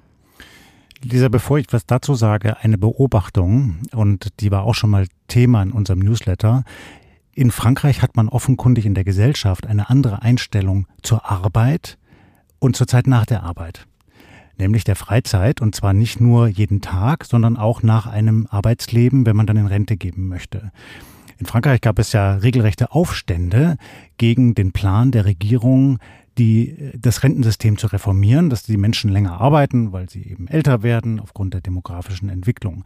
Lisa, 1.03 1.29
bevor 1.29 1.59
ich 1.59 1.67
was 1.71 1.87
dazu 1.87 2.15
sage, 2.15 2.57
eine 2.59 2.79
Beobachtung, 2.79 3.79
und 3.93 4.41
die 4.41 4.51
war 4.51 4.65
auch 4.65 4.75
schon 4.75 4.91
mal 4.91 5.07
Thema 5.29 5.63
in 5.63 5.73
unserem 5.73 5.99
Newsletter. 5.99 6.65
In 7.33 7.51
Frankreich 7.51 8.01
hat 8.01 8.17
man 8.17 8.29
offenkundig 8.29 8.87
in 8.87 8.95
der 8.95 9.05
Gesellschaft 9.05 9.67
eine 9.67 9.91
andere 9.91 10.23
Einstellung 10.23 10.87
zur 11.03 11.31
Arbeit 11.31 11.99
und 12.59 12.77
zur 12.77 12.87
Zeit 12.87 13.07
nach 13.07 13.27
der 13.27 13.43
Arbeit. 13.43 13.87
Nämlich 14.59 14.85
der 14.85 14.97
Freizeit, 14.97 15.61
und 15.61 15.75
zwar 15.75 15.93
nicht 15.93 16.19
nur 16.19 16.47
jeden 16.47 16.81
Tag, 16.81 17.27
sondern 17.27 17.59
auch 17.59 17.83
nach 17.83 18.07
einem 18.07 18.47
Arbeitsleben, 18.51 19.27
wenn 19.27 19.37
man 19.37 19.47
dann 19.47 19.59
in 19.59 19.67
Rente 19.67 19.99
geben 19.99 20.29
möchte. 20.29 20.73
In 21.39 21.47
Frankreich 21.47 21.81
gab 21.81 21.99
es 21.99 22.13
ja 22.13 22.37
regelrechte 22.37 22.93
Aufstände 22.93 23.77
gegen 24.17 24.55
den 24.55 24.73
Plan 24.73 25.11
der 25.11 25.25
Regierung, 25.25 25.99
die, 26.39 26.93
das 26.99 27.23
Rentensystem 27.23 27.79
zu 27.79 27.87
reformieren, 27.89 28.51
dass 28.51 28.63
die 28.63 28.77
Menschen 28.77 29.11
länger 29.11 29.41
arbeiten, 29.41 29.93
weil 29.93 30.09
sie 30.11 30.23
eben 30.23 30.49
älter 30.49 30.83
werden 30.83 31.21
aufgrund 31.21 31.55
der 31.55 31.61
demografischen 31.61 32.29
Entwicklung. 32.29 32.85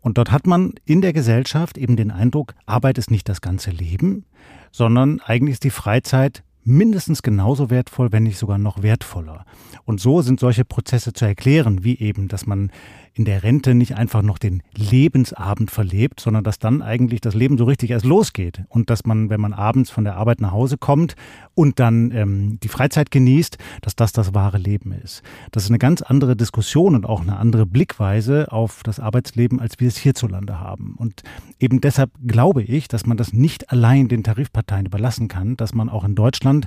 Und 0.00 0.18
dort 0.18 0.30
hat 0.30 0.46
man 0.46 0.74
in 0.84 1.00
der 1.00 1.12
Gesellschaft 1.12 1.78
eben 1.78 1.96
den 1.96 2.10
Eindruck, 2.10 2.54
Arbeit 2.66 2.98
ist 2.98 3.10
nicht 3.10 3.28
das 3.28 3.40
ganze 3.40 3.70
Leben, 3.70 4.26
sondern 4.70 5.20
eigentlich 5.20 5.54
ist 5.54 5.64
die 5.64 5.70
Freizeit 5.70 6.42
mindestens 6.64 7.22
genauso 7.22 7.70
wertvoll, 7.70 8.10
wenn 8.12 8.22
nicht 8.24 8.38
sogar 8.38 8.58
noch 8.58 8.82
wertvoller. 8.82 9.44
Und 9.84 10.00
so 10.00 10.22
sind 10.22 10.40
solche 10.40 10.64
Prozesse 10.64 11.12
zu 11.12 11.24
erklären, 11.24 11.84
wie 11.84 11.98
eben, 11.98 12.28
dass 12.28 12.46
man 12.46 12.70
in 13.16 13.24
der 13.24 13.44
Rente 13.44 13.74
nicht 13.74 13.96
einfach 13.96 14.22
noch 14.22 14.38
den 14.38 14.62
Lebensabend 14.74 15.70
verlebt, 15.70 16.18
sondern 16.18 16.42
dass 16.42 16.58
dann 16.58 16.82
eigentlich 16.82 17.20
das 17.20 17.34
Leben 17.34 17.56
so 17.56 17.64
richtig 17.64 17.90
erst 17.90 18.04
losgeht 18.04 18.64
und 18.68 18.90
dass 18.90 19.06
man, 19.06 19.30
wenn 19.30 19.40
man 19.40 19.52
abends 19.52 19.90
von 19.90 20.02
der 20.02 20.16
Arbeit 20.16 20.40
nach 20.40 20.50
Hause 20.50 20.78
kommt 20.78 21.14
und 21.54 21.78
dann 21.78 22.10
ähm, 22.10 22.58
die 22.60 22.68
Freizeit 22.68 23.12
genießt, 23.12 23.56
dass 23.82 23.94
das 23.94 24.12
das 24.12 24.34
wahre 24.34 24.58
Leben 24.58 24.90
ist. 24.90 25.22
Das 25.52 25.62
ist 25.62 25.70
eine 25.70 25.78
ganz 25.78 26.02
andere 26.02 26.34
Diskussion 26.34 26.96
und 26.96 27.06
auch 27.06 27.20
eine 27.20 27.36
andere 27.36 27.66
Blickweise 27.66 28.50
auf 28.50 28.82
das 28.82 28.98
Arbeitsleben, 28.98 29.60
als 29.60 29.78
wir 29.78 29.86
es 29.86 29.96
hierzulande 29.96 30.58
haben. 30.58 30.96
Und 30.98 31.22
eben 31.60 31.80
deshalb 31.80 32.10
glaube 32.26 32.64
ich, 32.64 32.88
dass 32.88 33.06
man 33.06 33.16
das 33.16 33.32
nicht 33.32 33.70
allein 33.70 34.08
den 34.08 34.24
Tarifparteien 34.24 34.86
überlassen 34.86 35.28
kann, 35.28 35.56
dass 35.56 35.72
man 35.72 35.88
auch 35.88 36.02
in 36.02 36.16
Deutschland 36.16 36.66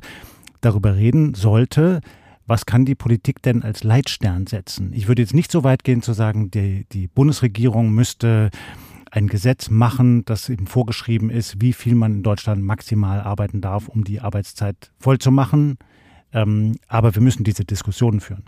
darüber 0.61 0.95
reden 0.95 1.33
sollte, 1.33 1.99
was 2.47 2.65
kann 2.65 2.85
die 2.85 2.95
Politik 2.95 3.41
denn 3.41 3.61
als 3.61 3.83
Leitstern 3.83 4.47
setzen? 4.47 4.91
Ich 4.93 5.07
würde 5.07 5.21
jetzt 5.21 5.33
nicht 5.33 5.51
so 5.51 5.63
weit 5.63 5.83
gehen 5.83 6.01
zu 6.01 6.13
sagen, 6.13 6.49
die, 6.49 6.85
die 6.91 7.07
Bundesregierung 7.07 7.91
müsste 7.91 8.49
ein 9.11 9.27
Gesetz 9.27 9.69
machen, 9.69 10.25
das 10.25 10.49
eben 10.49 10.67
vorgeschrieben 10.67 11.29
ist, 11.29 11.61
wie 11.61 11.73
viel 11.73 11.95
man 11.95 12.15
in 12.15 12.23
Deutschland 12.23 12.63
maximal 12.63 13.21
arbeiten 13.21 13.61
darf, 13.61 13.87
um 13.87 14.03
die 14.03 14.21
Arbeitszeit 14.21 14.91
voll 14.99 15.19
zu 15.19 15.31
machen. 15.31 15.77
Ähm, 16.33 16.75
aber 16.87 17.15
wir 17.15 17.21
müssen 17.21 17.43
diese 17.43 17.63
Diskussionen 17.63 18.19
führen. 18.19 18.43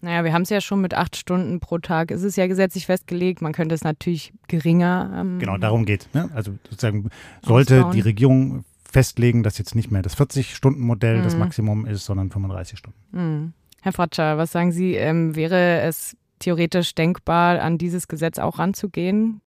Naja, 0.00 0.24
wir 0.24 0.32
haben 0.32 0.42
es 0.42 0.50
ja 0.50 0.60
schon 0.60 0.82
mit 0.82 0.94
acht 0.94 1.16
Stunden 1.16 1.58
pro 1.58 1.78
Tag. 1.78 2.10
Es 2.10 2.22
ist 2.22 2.36
ja 2.36 2.46
gesetzlich 2.46 2.86
festgelegt. 2.86 3.40
Man 3.40 3.52
könnte 3.52 3.74
es 3.74 3.82
natürlich 3.82 4.32
geringer. 4.46 5.10
Ähm, 5.16 5.38
genau, 5.38 5.56
darum 5.56 5.84
geht. 5.86 6.08
Ne? 6.12 6.30
Also 6.34 6.52
sozusagen 6.68 7.08
sollte 7.42 7.78
ausbauen. 7.78 7.92
die 7.92 8.00
Regierung 8.00 8.64
festlegen, 8.96 9.42
dass 9.42 9.58
jetzt 9.58 9.74
nicht 9.74 9.90
mehr 9.90 10.00
das 10.00 10.16
40-Stunden-Modell 10.16 11.18
mhm. 11.18 11.22
das 11.22 11.36
Maximum 11.36 11.84
ist, 11.84 12.06
sondern 12.06 12.30
35 12.30 12.78
Stunden. 12.78 12.98
Mhm. 13.12 13.52
Herr 13.82 13.92
Fratscher, 13.92 14.38
was 14.38 14.52
sagen 14.52 14.72
Sie, 14.72 14.94
ähm, 14.94 15.36
wäre 15.36 15.82
es 15.82 16.16
theoretisch 16.38 16.94
denkbar, 16.94 17.60
an 17.60 17.76
dieses 17.76 18.08
Gesetz 18.08 18.38
auch 18.38 18.58
ranzugehen? 18.58 19.42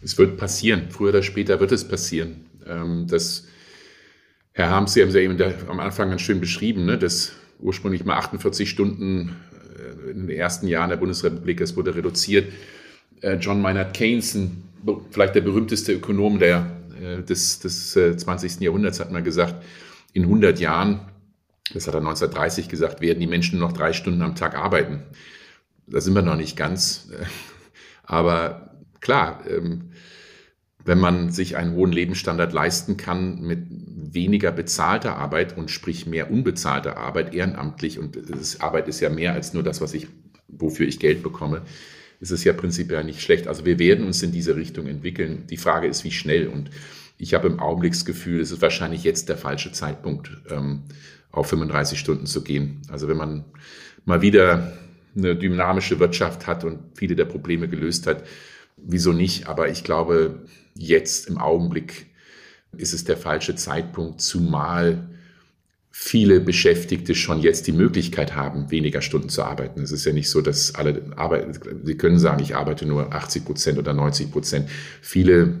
Es 0.00 0.16
wird 0.18 0.36
passieren, 0.36 0.84
früher 0.90 1.08
oder 1.08 1.24
später 1.24 1.58
wird 1.58 1.72
es 1.72 1.88
passieren. 1.88 2.46
Ähm, 2.64 3.08
das, 3.10 3.48
Herr 4.52 4.70
Harms, 4.70 4.92
Sie 4.92 5.02
haben 5.02 5.08
es 5.08 5.14
ja 5.16 5.20
eben 5.20 5.36
am 5.68 5.80
Anfang 5.80 6.10
ganz 6.10 6.20
schön 6.20 6.38
beschrieben, 6.38 6.86
ne, 6.86 6.96
dass 6.96 7.32
ursprünglich 7.58 8.04
mal 8.04 8.18
48 8.18 8.70
Stunden 8.70 9.34
äh, 9.76 10.12
in 10.12 10.28
den 10.28 10.36
ersten 10.36 10.68
Jahren 10.68 10.90
der 10.90 10.96
Bundesrepublik, 10.96 11.60
es 11.60 11.76
wurde 11.76 11.96
reduziert. 11.96 12.52
Äh, 13.20 13.34
John 13.34 13.60
Maynard 13.60 13.94
Keynes, 13.94 14.38
vielleicht 15.10 15.34
der 15.34 15.40
berühmteste 15.40 15.92
Ökonom 15.92 16.38
der 16.38 16.79
äh, 17.00 17.22
des, 17.22 17.60
des 17.60 17.92
20. 17.92 18.60
Äh, 18.60 18.64
Jahrhunderts 18.64 19.00
hat 19.00 19.10
man 19.10 19.24
gesagt, 19.24 19.64
in 20.12 20.24
100 20.24 20.58
Jahren, 20.58 21.08
das 21.72 21.86
hat 21.86 21.94
er 21.94 22.00
1930 22.00 22.68
gesagt, 22.68 23.00
werden 23.00 23.20
die 23.20 23.26
Menschen 23.26 23.58
nur 23.58 23.68
noch 23.68 23.76
drei 23.76 23.92
Stunden 23.92 24.22
am 24.22 24.34
Tag 24.34 24.56
arbeiten. 24.56 25.02
Da 25.86 26.00
sind 26.00 26.14
wir 26.14 26.22
noch 26.22 26.36
nicht 26.36 26.56
ganz. 26.56 27.08
Aber 28.02 28.74
klar, 29.00 29.44
ähm, 29.48 29.90
wenn 30.84 30.98
man 30.98 31.30
sich 31.30 31.56
einen 31.56 31.74
hohen 31.74 31.92
Lebensstandard 31.92 32.52
leisten 32.52 32.96
kann 32.96 33.40
mit 33.42 33.66
weniger 33.70 34.50
bezahlter 34.50 35.16
Arbeit 35.16 35.56
und 35.56 35.70
sprich 35.70 36.06
mehr 36.06 36.30
unbezahlte 36.30 36.96
Arbeit, 36.96 37.34
ehrenamtlich, 37.34 37.98
und 37.98 38.18
Arbeit 38.60 38.88
ist 38.88 39.00
ja 39.00 39.10
mehr 39.10 39.34
als 39.34 39.52
nur 39.52 39.62
das, 39.62 39.80
was 39.80 39.94
ich, 39.94 40.08
wofür 40.48 40.88
ich 40.88 40.98
Geld 40.98 41.22
bekomme, 41.22 41.62
ist 42.20 42.30
es 42.30 42.44
ja 42.44 42.52
prinzipiell 42.52 43.02
nicht 43.02 43.22
schlecht. 43.22 43.48
Also 43.48 43.64
wir 43.64 43.78
werden 43.78 44.06
uns 44.06 44.22
in 44.22 44.30
diese 44.30 44.54
Richtung 44.54 44.86
entwickeln. 44.86 45.44
Die 45.48 45.56
Frage 45.56 45.88
ist, 45.88 46.04
wie 46.04 46.12
schnell. 46.12 46.48
Und 46.48 46.70
ich 47.18 47.34
habe 47.34 47.48
im 47.48 47.58
Augenblick 47.58 47.92
das 47.92 48.04
Gefühl, 48.04 48.40
es 48.40 48.50
ist 48.50 48.62
wahrscheinlich 48.62 49.04
jetzt 49.04 49.28
der 49.28 49.38
falsche 49.38 49.72
Zeitpunkt, 49.72 50.30
ähm, 50.50 50.82
auf 51.32 51.48
35 51.48 51.98
Stunden 51.98 52.26
zu 52.26 52.44
gehen. 52.44 52.82
Also 52.88 53.08
wenn 53.08 53.16
man 53.16 53.44
mal 54.04 54.20
wieder 54.20 54.76
eine 55.16 55.34
dynamische 55.34 55.98
Wirtschaft 55.98 56.46
hat 56.46 56.64
und 56.64 56.78
viele 56.94 57.16
der 57.16 57.24
Probleme 57.24 57.68
gelöst 57.68 58.06
hat, 58.06 58.24
wieso 58.76 59.12
nicht? 59.12 59.48
Aber 59.48 59.68
ich 59.68 59.82
glaube, 59.82 60.42
jetzt 60.74 61.28
im 61.28 61.38
Augenblick 61.38 62.06
ist 62.76 62.92
es 62.92 63.04
der 63.04 63.16
falsche 63.16 63.54
Zeitpunkt, 63.54 64.20
zumal 64.20 65.08
viele 66.02 66.40
Beschäftigte 66.40 67.14
schon 67.14 67.40
jetzt 67.40 67.66
die 67.66 67.72
Möglichkeit 67.72 68.34
haben, 68.34 68.70
weniger 68.70 69.02
Stunden 69.02 69.28
zu 69.28 69.42
arbeiten. 69.42 69.82
Es 69.82 69.92
ist 69.92 70.06
ja 70.06 70.14
nicht 70.14 70.30
so, 70.30 70.40
dass 70.40 70.74
alle 70.74 71.02
arbeiten, 71.14 71.52
sie 71.84 71.94
können 71.94 72.18
sagen, 72.18 72.42
ich 72.42 72.56
arbeite 72.56 72.86
nur 72.86 73.14
80 73.14 73.44
Prozent 73.44 73.78
oder 73.78 73.92
90 73.92 74.32
Prozent. 74.32 74.70
Viele, 75.02 75.60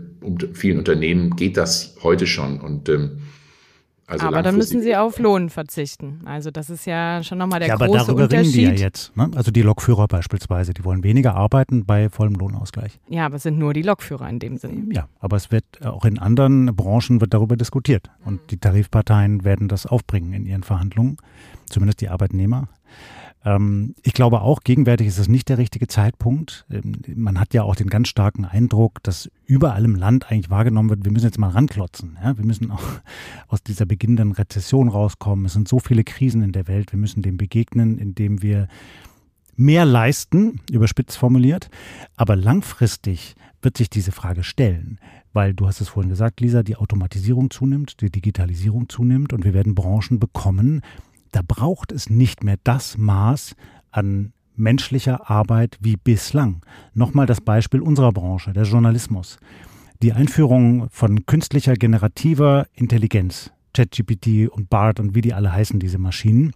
vielen 0.54 0.78
Unternehmen 0.78 1.36
geht 1.36 1.58
das 1.58 1.94
heute 2.02 2.26
schon 2.26 2.58
und 2.58 2.88
ähm, 2.88 3.18
also 4.10 4.26
aber 4.26 4.42
dann 4.42 4.56
müssen 4.56 4.82
sie 4.82 4.96
auf 4.96 5.18
Lohn 5.18 5.50
verzichten. 5.50 6.20
Also 6.24 6.50
das 6.50 6.68
ist 6.68 6.84
ja 6.84 7.22
schon 7.22 7.38
nochmal 7.38 7.60
der 7.60 7.68
ja, 7.68 7.76
große 7.76 7.90
aber 7.90 7.98
darüber 7.98 8.22
Unterschied. 8.24 8.56
reden 8.56 8.74
die 8.74 8.80
ja 8.80 8.86
jetzt. 8.86 9.16
Ne? 9.16 9.30
Also 9.34 9.50
die 9.50 9.62
Lokführer 9.62 10.08
beispielsweise, 10.08 10.74
die 10.74 10.84
wollen 10.84 11.04
weniger 11.04 11.34
arbeiten 11.34 11.84
bei 11.84 12.10
vollem 12.10 12.34
Lohnausgleich. 12.34 12.98
Ja, 13.08 13.26
aber 13.26 13.36
es 13.36 13.44
sind 13.44 13.58
nur 13.58 13.72
die 13.72 13.82
Lokführer 13.82 14.28
in 14.28 14.38
dem 14.38 14.56
Sinne. 14.56 14.92
Ja, 14.92 15.08
aber 15.20 15.36
es 15.36 15.50
wird 15.50 15.64
auch 15.84 16.04
in 16.04 16.18
anderen 16.18 16.74
Branchen 16.74 17.20
wird 17.20 17.32
darüber 17.34 17.56
diskutiert. 17.56 18.10
Und 18.24 18.40
die 18.50 18.56
Tarifparteien 18.56 19.44
werden 19.44 19.68
das 19.68 19.86
aufbringen 19.86 20.32
in 20.32 20.46
ihren 20.46 20.62
Verhandlungen, 20.62 21.16
zumindest 21.66 22.00
die 22.00 22.08
Arbeitnehmer. 22.08 22.68
Ähm, 23.44 23.94
ich 24.02 24.12
glaube 24.12 24.42
auch, 24.42 24.60
gegenwärtig 24.60 25.06
ist 25.06 25.18
es 25.18 25.28
nicht 25.28 25.48
der 25.48 25.58
richtige 25.58 25.86
Zeitpunkt. 25.86 26.66
Ähm, 26.70 26.96
man 27.14 27.40
hat 27.40 27.54
ja 27.54 27.62
auch 27.62 27.74
den 27.74 27.88
ganz 27.88 28.08
starken 28.08 28.44
Eindruck, 28.44 29.02
dass 29.02 29.30
überall 29.46 29.84
im 29.84 29.94
Land 29.94 30.30
eigentlich 30.30 30.50
wahrgenommen 30.50 30.90
wird, 30.90 31.04
wir 31.04 31.12
müssen 31.12 31.26
jetzt 31.26 31.38
mal 31.38 31.50
ranklotzen. 31.50 32.18
Ja? 32.22 32.36
Wir 32.36 32.44
müssen 32.44 32.70
auch 32.70 32.82
aus 33.48 33.62
dieser 33.62 33.86
beginnenden 33.86 34.32
Rezession 34.32 34.88
rauskommen. 34.88 35.46
Es 35.46 35.54
sind 35.54 35.68
so 35.68 35.78
viele 35.78 36.04
Krisen 36.04 36.42
in 36.42 36.52
der 36.52 36.68
Welt. 36.68 36.92
Wir 36.92 36.98
müssen 36.98 37.22
dem 37.22 37.36
begegnen, 37.36 37.98
indem 37.98 38.42
wir 38.42 38.68
mehr 39.56 39.84
leisten, 39.84 40.60
überspitzt 40.70 41.16
formuliert. 41.16 41.70
Aber 42.16 42.36
langfristig 42.36 43.36
wird 43.62 43.76
sich 43.76 43.90
diese 43.90 44.12
Frage 44.12 44.42
stellen, 44.42 44.98
weil 45.32 45.54
du 45.54 45.66
hast 45.66 45.80
es 45.80 45.88
vorhin 45.88 46.08
gesagt, 46.08 46.40
Lisa, 46.40 46.62
die 46.62 46.76
Automatisierung 46.76 47.50
zunimmt, 47.50 48.00
die 48.00 48.10
Digitalisierung 48.10 48.88
zunimmt 48.88 49.32
und 49.32 49.44
wir 49.44 49.52
werden 49.52 49.74
Branchen 49.74 50.18
bekommen, 50.18 50.80
da 51.32 51.40
braucht 51.46 51.92
es 51.92 52.10
nicht 52.10 52.44
mehr 52.44 52.56
das 52.64 52.98
Maß 52.98 53.54
an 53.90 54.32
menschlicher 54.56 55.30
Arbeit 55.30 55.78
wie 55.80 55.96
bislang. 55.96 56.62
Nochmal 56.94 57.26
das 57.26 57.40
Beispiel 57.40 57.80
unserer 57.80 58.12
Branche, 58.12 58.52
der 58.52 58.64
Journalismus. 58.64 59.38
Die 60.02 60.12
Einführung 60.12 60.88
von 60.90 61.26
künstlicher 61.26 61.74
generativer 61.74 62.66
Intelligenz, 62.74 63.50
ChatGPT 63.74 64.48
und 64.50 64.70
BART 64.70 65.00
und 65.00 65.14
wie 65.14 65.20
die 65.20 65.34
alle 65.34 65.52
heißen, 65.52 65.78
diese 65.78 65.98
Maschinen, 65.98 66.52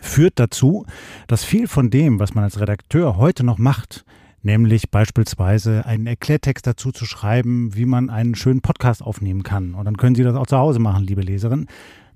führt 0.00 0.38
dazu, 0.38 0.86
dass 1.26 1.44
viel 1.44 1.68
von 1.68 1.90
dem, 1.90 2.18
was 2.18 2.34
man 2.34 2.44
als 2.44 2.60
Redakteur 2.60 3.16
heute 3.16 3.44
noch 3.44 3.58
macht, 3.58 4.04
nämlich 4.42 4.90
beispielsweise 4.90 5.84
einen 5.84 6.06
Erklärtext 6.06 6.66
dazu 6.66 6.92
zu 6.92 7.04
schreiben, 7.04 7.74
wie 7.74 7.86
man 7.86 8.08
einen 8.08 8.34
schönen 8.34 8.62
Podcast 8.62 9.02
aufnehmen 9.02 9.42
kann. 9.42 9.74
Und 9.74 9.84
dann 9.84 9.96
können 9.96 10.14
Sie 10.14 10.22
das 10.22 10.36
auch 10.36 10.46
zu 10.46 10.56
Hause 10.56 10.78
machen, 10.78 11.04
liebe 11.04 11.22
Leserin. 11.22 11.66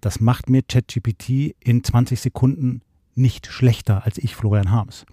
Das 0.04 0.20
macht 0.20 0.50
mir 0.50 0.60
ChatGPT 0.60 1.56
in 1.60 1.82
20 1.82 2.20
Sekunden 2.20 2.82
nicht 3.14 3.46
schlechter 3.46 4.04
als 4.04 4.18
ich, 4.18 4.36
Florian 4.36 4.70
Harms. 4.70 5.06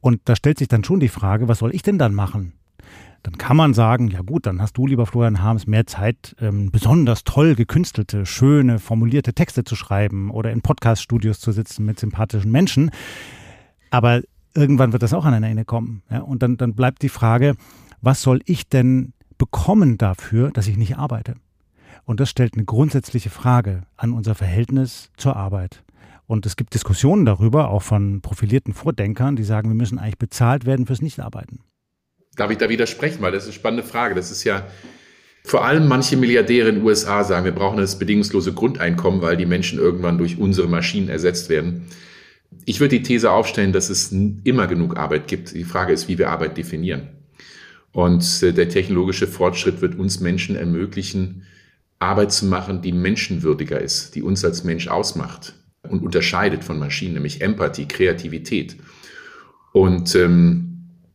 Und 0.00 0.22
da 0.24 0.34
stellt 0.34 0.58
sich 0.58 0.68
dann 0.68 0.82
schon 0.82 0.98
die 0.98 1.08
Frage, 1.08 1.46
was 1.46 1.58
soll 1.58 1.74
ich 1.74 1.82
denn 1.82 1.98
dann 1.98 2.14
machen? 2.14 2.54
Dann 3.22 3.36
kann 3.36 3.58
man 3.58 3.74
sagen, 3.74 4.08
ja 4.08 4.22
gut, 4.22 4.46
dann 4.46 4.62
hast 4.62 4.78
du, 4.78 4.86
lieber 4.86 5.04
Florian 5.04 5.42
Harms, 5.42 5.66
mehr 5.66 5.86
Zeit, 5.86 6.34
ähm, 6.40 6.70
besonders 6.70 7.22
toll 7.24 7.54
gekünstelte, 7.54 8.24
schöne, 8.24 8.78
formulierte 8.78 9.34
Texte 9.34 9.62
zu 9.62 9.76
schreiben 9.76 10.30
oder 10.30 10.52
in 10.52 10.62
Podcaststudios 10.62 11.38
zu 11.38 11.52
sitzen 11.52 11.84
mit 11.84 12.00
sympathischen 12.00 12.50
Menschen. 12.50 12.90
Aber 13.90 14.22
irgendwann 14.54 14.92
wird 14.94 15.02
das 15.02 15.12
auch 15.12 15.26
an 15.26 15.34
ein 15.34 15.42
Ende 15.42 15.66
kommen. 15.66 16.02
Ja? 16.10 16.20
Und 16.20 16.42
dann, 16.42 16.56
dann 16.56 16.74
bleibt 16.74 17.02
die 17.02 17.10
Frage, 17.10 17.56
was 18.00 18.22
soll 18.22 18.40
ich 18.46 18.70
denn 18.70 19.12
bekommen 19.36 19.98
dafür, 19.98 20.50
dass 20.50 20.66
ich 20.66 20.78
nicht 20.78 20.96
arbeite? 20.96 21.34
Und 22.08 22.20
das 22.20 22.30
stellt 22.30 22.54
eine 22.54 22.64
grundsätzliche 22.64 23.28
Frage 23.28 23.82
an 23.98 24.14
unser 24.14 24.34
Verhältnis 24.34 25.10
zur 25.18 25.36
Arbeit. 25.36 25.84
Und 26.26 26.46
es 26.46 26.56
gibt 26.56 26.72
Diskussionen 26.72 27.26
darüber, 27.26 27.68
auch 27.68 27.82
von 27.82 28.22
profilierten 28.22 28.72
Vordenkern, 28.72 29.36
die 29.36 29.42
sagen, 29.42 29.68
wir 29.68 29.74
müssen 29.74 29.98
eigentlich 29.98 30.16
bezahlt 30.16 30.64
werden 30.64 30.86
fürs 30.86 31.02
Nichtarbeiten. 31.02 31.60
Darf 32.34 32.50
ich 32.50 32.56
da 32.56 32.70
widersprechen? 32.70 33.20
Weil 33.20 33.32
das 33.32 33.42
ist 33.42 33.50
eine 33.50 33.56
spannende 33.56 33.82
Frage. 33.82 34.14
Das 34.14 34.30
ist 34.30 34.42
ja 34.44 34.66
vor 35.44 35.66
allem 35.66 35.86
manche 35.86 36.16
Milliardäre 36.16 36.70
in 36.70 36.76
den 36.76 36.84
USA 36.84 37.24
sagen, 37.24 37.44
wir 37.44 37.52
brauchen 37.52 37.76
das 37.76 37.98
bedingungslose 37.98 38.54
Grundeinkommen, 38.54 39.20
weil 39.20 39.36
die 39.36 39.44
Menschen 39.44 39.78
irgendwann 39.78 40.16
durch 40.16 40.38
unsere 40.38 40.66
Maschinen 40.66 41.10
ersetzt 41.10 41.50
werden. 41.50 41.88
Ich 42.64 42.80
würde 42.80 42.96
die 42.96 43.02
These 43.02 43.30
aufstellen, 43.30 43.74
dass 43.74 43.90
es 43.90 44.12
immer 44.44 44.66
genug 44.66 44.96
Arbeit 44.96 45.28
gibt. 45.28 45.52
Die 45.52 45.64
Frage 45.64 45.92
ist, 45.92 46.08
wie 46.08 46.16
wir 46.16 46.30
Arbeit 46.30 46.56
definieren. 46.56 47.08
Und 47.92 48.42
äh, 48.42 48.54
der 48.54 48.70
technologische 48.70 49.26
Fortschritt 49.26 49.82
wird 49.82 49.98
uns 49.98 50.20
Menschen 50.20 50.56
ermöglichen, 50.56 51.44
Arbeit 51.98 52.32
zu 52.32 52.46
machen, 52.46 52.82
die 52.82 52.92
menschenwürdiger 52.92 53.80
ist, 53.80 54.14
die 54.14 54.22
uns 54.22 54.44
als 54.44 54.64
Mensch 54.64 54.88
ausmacht 54.88 55.54
und 55.82 56.02
unterscheidet 56.02 56.64
von 56.64 56.78
Maschinen, 56.78 57.14
nämlich 57.14 57.40
Empathie, 57.40 57.86
Kreativität. 57.86 58.76
Und 59.72 60.14
ähm, 60.14 60.68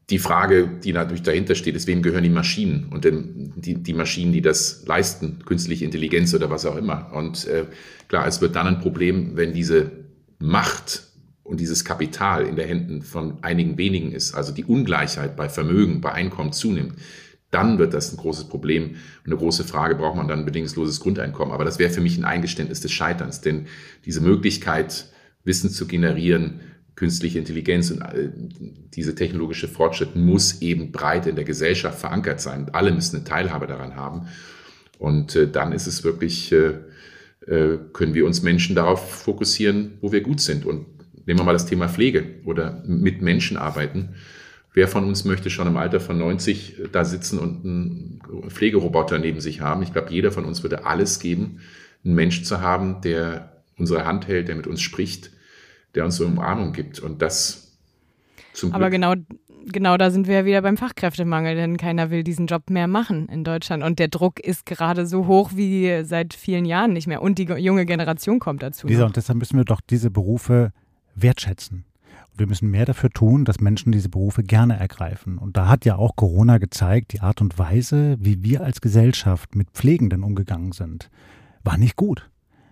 die 0.09 0.19
Frage, 0.19 0.69
die 0.83 0.93
natürlich 0.93 1.23
dahinter 1.23 1.55
steht, 1.55 1.75
ist, 1.75 1.87
wem 1.87 2.01
gehören 2.01 2.23
die 2.23 2.29
Maschinen 2.29 2.89
und 2.91 3.05
denn 3.05 3.53
die, 3.55 3.75
die 3.75 3.93
Maschinen, 3.93 4.33
die 4.33 4.41
das 4.41 4.83
leisten, 4.85 5.39
künstliche 5.45 5.85
Intelligenz 5.85 6.33
oder 6.33 6.49
was 6.49 6.65
auch 6.65 6.75
immer. 6.75 7.11
Und 7.13 7.47
äh, 7.47 7.65
klar, 8.09 8.27
es 8.27 8.41
wird 8.41 8.55
dann 8.55 8.67
ein 8.67 8.79
Problem, 8.79 9.35
wenn 9.35 9.53
diese 9.53 9.91
Macht 10.39 11.03
und 11.43 11.59
dieses 11.59 11.85
Kapital 11.85 12.45
in 12.45 12.57
den 12.57 12.67
Händen 12.67 13.01
von 13.01 13.41
einigen 13.43 13.77
wenigen 13.77 14.11
ist, 14.11 14.33
also 14.33 14.53
die 14.53 14.65
Ungleichheit 14.65 15.35
bei 15.37 15.47
Vermögen, 15.47 16.01
bei 16.01 16.11
Einkommen 16.11 16.51
zunimmt, 16.51 16.95
dann 17.53 17.77
wird 17.77 17.93
das 17.93 18.11
ein 18.11 18.17
großes 18.17 18.45
Problem. 18.45 18.91
Und 18.91 19.25
eine 19.25 19.37
große 19.37 19.63
Frage, 19.63 19.95
braucht 19.95 20.15
man 20.15 20.27
dann 20.27 20.39
ein 20.39 20.45
bedingungsloses 20.45 20.99
Grundeinkommen? 20.99 21.53
Aber 21.53 21.65
das 21.65 21.79
wäre 21.79 21.91
für 21.91 22.01
mich 22.01 22.17
ein 22.17 22.25
Eingeständnis 22.25 22.81
des 22.81 22.91
Scheiterns, 22.91 23.41
denn 23.41 23.67
diese 24.05 24.21
Möglichkeit, 24.21 25.07
Wissen 25.43 25.69
zu 25.69 25.87
generieren, 25.87 26.61
künstliche 26.95 27.39
Intelligenz 27.39 27.91
und 27.91 28.01
äh, 28.01 28.29
diese 28.93 29.15
technologische 29.15 29.67
Fortschritt 29.67 30.15
muss 30.15 30.61
eben 30.61 30.91
breit 30.91 31.25
in 31.25 31.35
der 31.35 31.45
Gesellschaft 31.45 31.99
verankert 31.99 32.39
sein. 32.39 32.69
Alle 32.71 32.91
müssen 32.91 33.17
eine 33.17 33.25
Teilhabe 33.25 33.67
daran 33.67 33.95
haben. 33.95 34.27
Und 34.99 35.35
äh, 35.35 35.49
dann 35.49 35.73
ist 35.73 35.87
es 35.87 36.03
wirklich, 36.03 36.51
äh, 36.51 36.73
können 37.45 38.13
wir 38.13 38.25
uns 38.25 38.41
Menschen 38.41 38.75
darauf 38.75 39.11
fokussieren, 39.11 39.97
wo 40.01 40.11
wir 40.11 40.21
gut 40.21 40.39
sind. 40.39 40.65
Und 40.65 40.85
nehmen 41.25 41.39
wir 41.39 41.43
mal 41.43 41.53
das 41.53 41.65
Thema 41.65 41.89
Pflege 41.89 42.25
oder 42.45 42.83
mit 42.85 43.21
Menschen 43.21 43.57
arbeiten. 43.57 44.15
Wer 44.73 44.87
von 44.87 45.05
uns 45.05 45.23
möchte 45.23 45.49
schon 45.49 45.67
im 45.67 45.77
Alter 45.77 45.99
von 45.99 46.17
90 46.17 46.89
da 46.91 47.05
sitzen 47.05 47.37
und 47.37 47.63
einen 47.63 48.49
Pflegeroboter 48.49 49.19
neben 49.19 49.39
sich 49.39 49.61
haben? 49.61 49.83
Ich 49.83 49.93
glaube, 49.93 50.11
jeder 50.11 50.31
von 50.31 50.45
uns 50.45 50.63
würde 50.63 50.85
alles 50.85 51.19
geben, 51.19 51.59
einen 52.03 52.15
Mensch 52.15 52.43
zu 52.43 52.59
haben, 52.59 53.01
der 53.01 53.63
unsere 53.77 54.05
Hand 54.05 54.27
hält, 54.27 54.47
der 54.47 54.55
mit 54.55 54.65
uns 54.65 54.81
spricht, 54.81 55.31
der 55.93 56.05
uns 56.05 56.15
so 56.15 56.25
Umarmung 56.25 56.73
gibt. 56.73 56.99
Und 56.99 57.21
das 57.21 57.77
zum 58.53 58.71
Glück. 58.71 58.75
Aber 58.75 58.89
genau, 58.89 59.13
genau 59.65 59.95
da 59.97 60.09
sind 60.09 60.27
wir 60.27 60.35
ja 60.35 60.45
wieder 60.45 60.61
beim 60.63 60.77
Fachkräftemangel, 60.77 61.55
denn 61.55 61.77
keiner 61.77 62.09
will 62.09 62.23
diesen 62.23 62.47
Job 62.47 62.71
mehr 62.71 62.87
machen 62.87 63.27
in 63.29 63.43
Deutschland. 63.43 63.83
Und 63.83 63.99
der 63.99 64.07
Druck 64.07 64.39
ist 64.39 64.65
gerade 64.65 65.05
so 65.05 65.27
hoch 65.27 65.51
wie 65.53 66.03
seit 66.03 66.33
vielen 66.33 66.65
Jahren 66.65 66.93
nicht 66.93 67.07
mehr. 67.07 67.21
Und 67.21 67.37
die 67.37 67.43
junge 67.43 67.85
Generation 67.85 68.39
kommt 68.39 68.63
dazu. 68.63 68.87
Lisa, 68.87 69.05
und 69.05 69.15
deshalb 69.15 69.37
müssen 69.37 69.57
wir 69.57 69.65
doch 69.65 69.81
diese 69.81 70.09
Berufe 70.09 70.71
wertschätzen. 71.15 71.85
Wir 72.35 72.47
müssen 72.47 72.71
mehr 72.71 72.85
dafür 72.85 73.09
tun, 73.09 73.45
dass 73.45 73.59
Menschen 73.59 73.91
diese 73.91 74.09
Berufe 74.09 74.43
gerne 74.43 74.79
ergreifen. 74.79 75.37
Und 75.37 75.55
da 75.55 75.67
hat 75.67 75.85
ja 75.85 75.95
auch 75.95 76.15
Corona 76.15 76.57
gezeigt, 76.57 77.13
die 77.13 77.21
Art 77.21 77.41
und 77.41 77.59
Weise, 77.59 78.17
wie 78.19 78.43
wir 78.43 78.61
als 78.61 78.81
Gesellschaft 78.81 79.55
mit 79.55 79.69
Pflegenden 79.71 80.23
umgegangen 80.23 80.71
sind, 80.71 81.09
war 81.63 81.77
nicht 81.77 81.95
gut. 81.95 82.29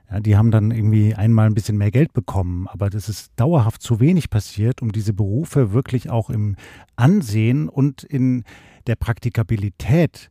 Ja, 0.10 0.20
die 0.20 0.36
haben 0.36 0.52
dann 0.52 0.72
irgendwie 0.72 1.16
einmal 1.16 1.46
ein 1.46 1.54
bisschen 1.54 1.78
mehr 1.78 1.92
Geld 1.92 2.12
bekommen, 2.12 2.68
aber 2.68 2.90
das 2.90 3.08
ist 3.08 3.32
dauerhaft 3.38 3.82
zu 3.82 4.00
wenig 4.00 4.30
passiert, 4.30 4.82
um 4.82 4.92
diese 4.92 5.14
Berufe 5.14 5.72
wirklich 5.72 6.10
auch 6.10 6.30
im 6.30 6.56
Ansehen 6.96 7.70
und 7.70 8.04
in 8.04 8.44
der 8.88 8.96
Praktikabilität 8.96 10.30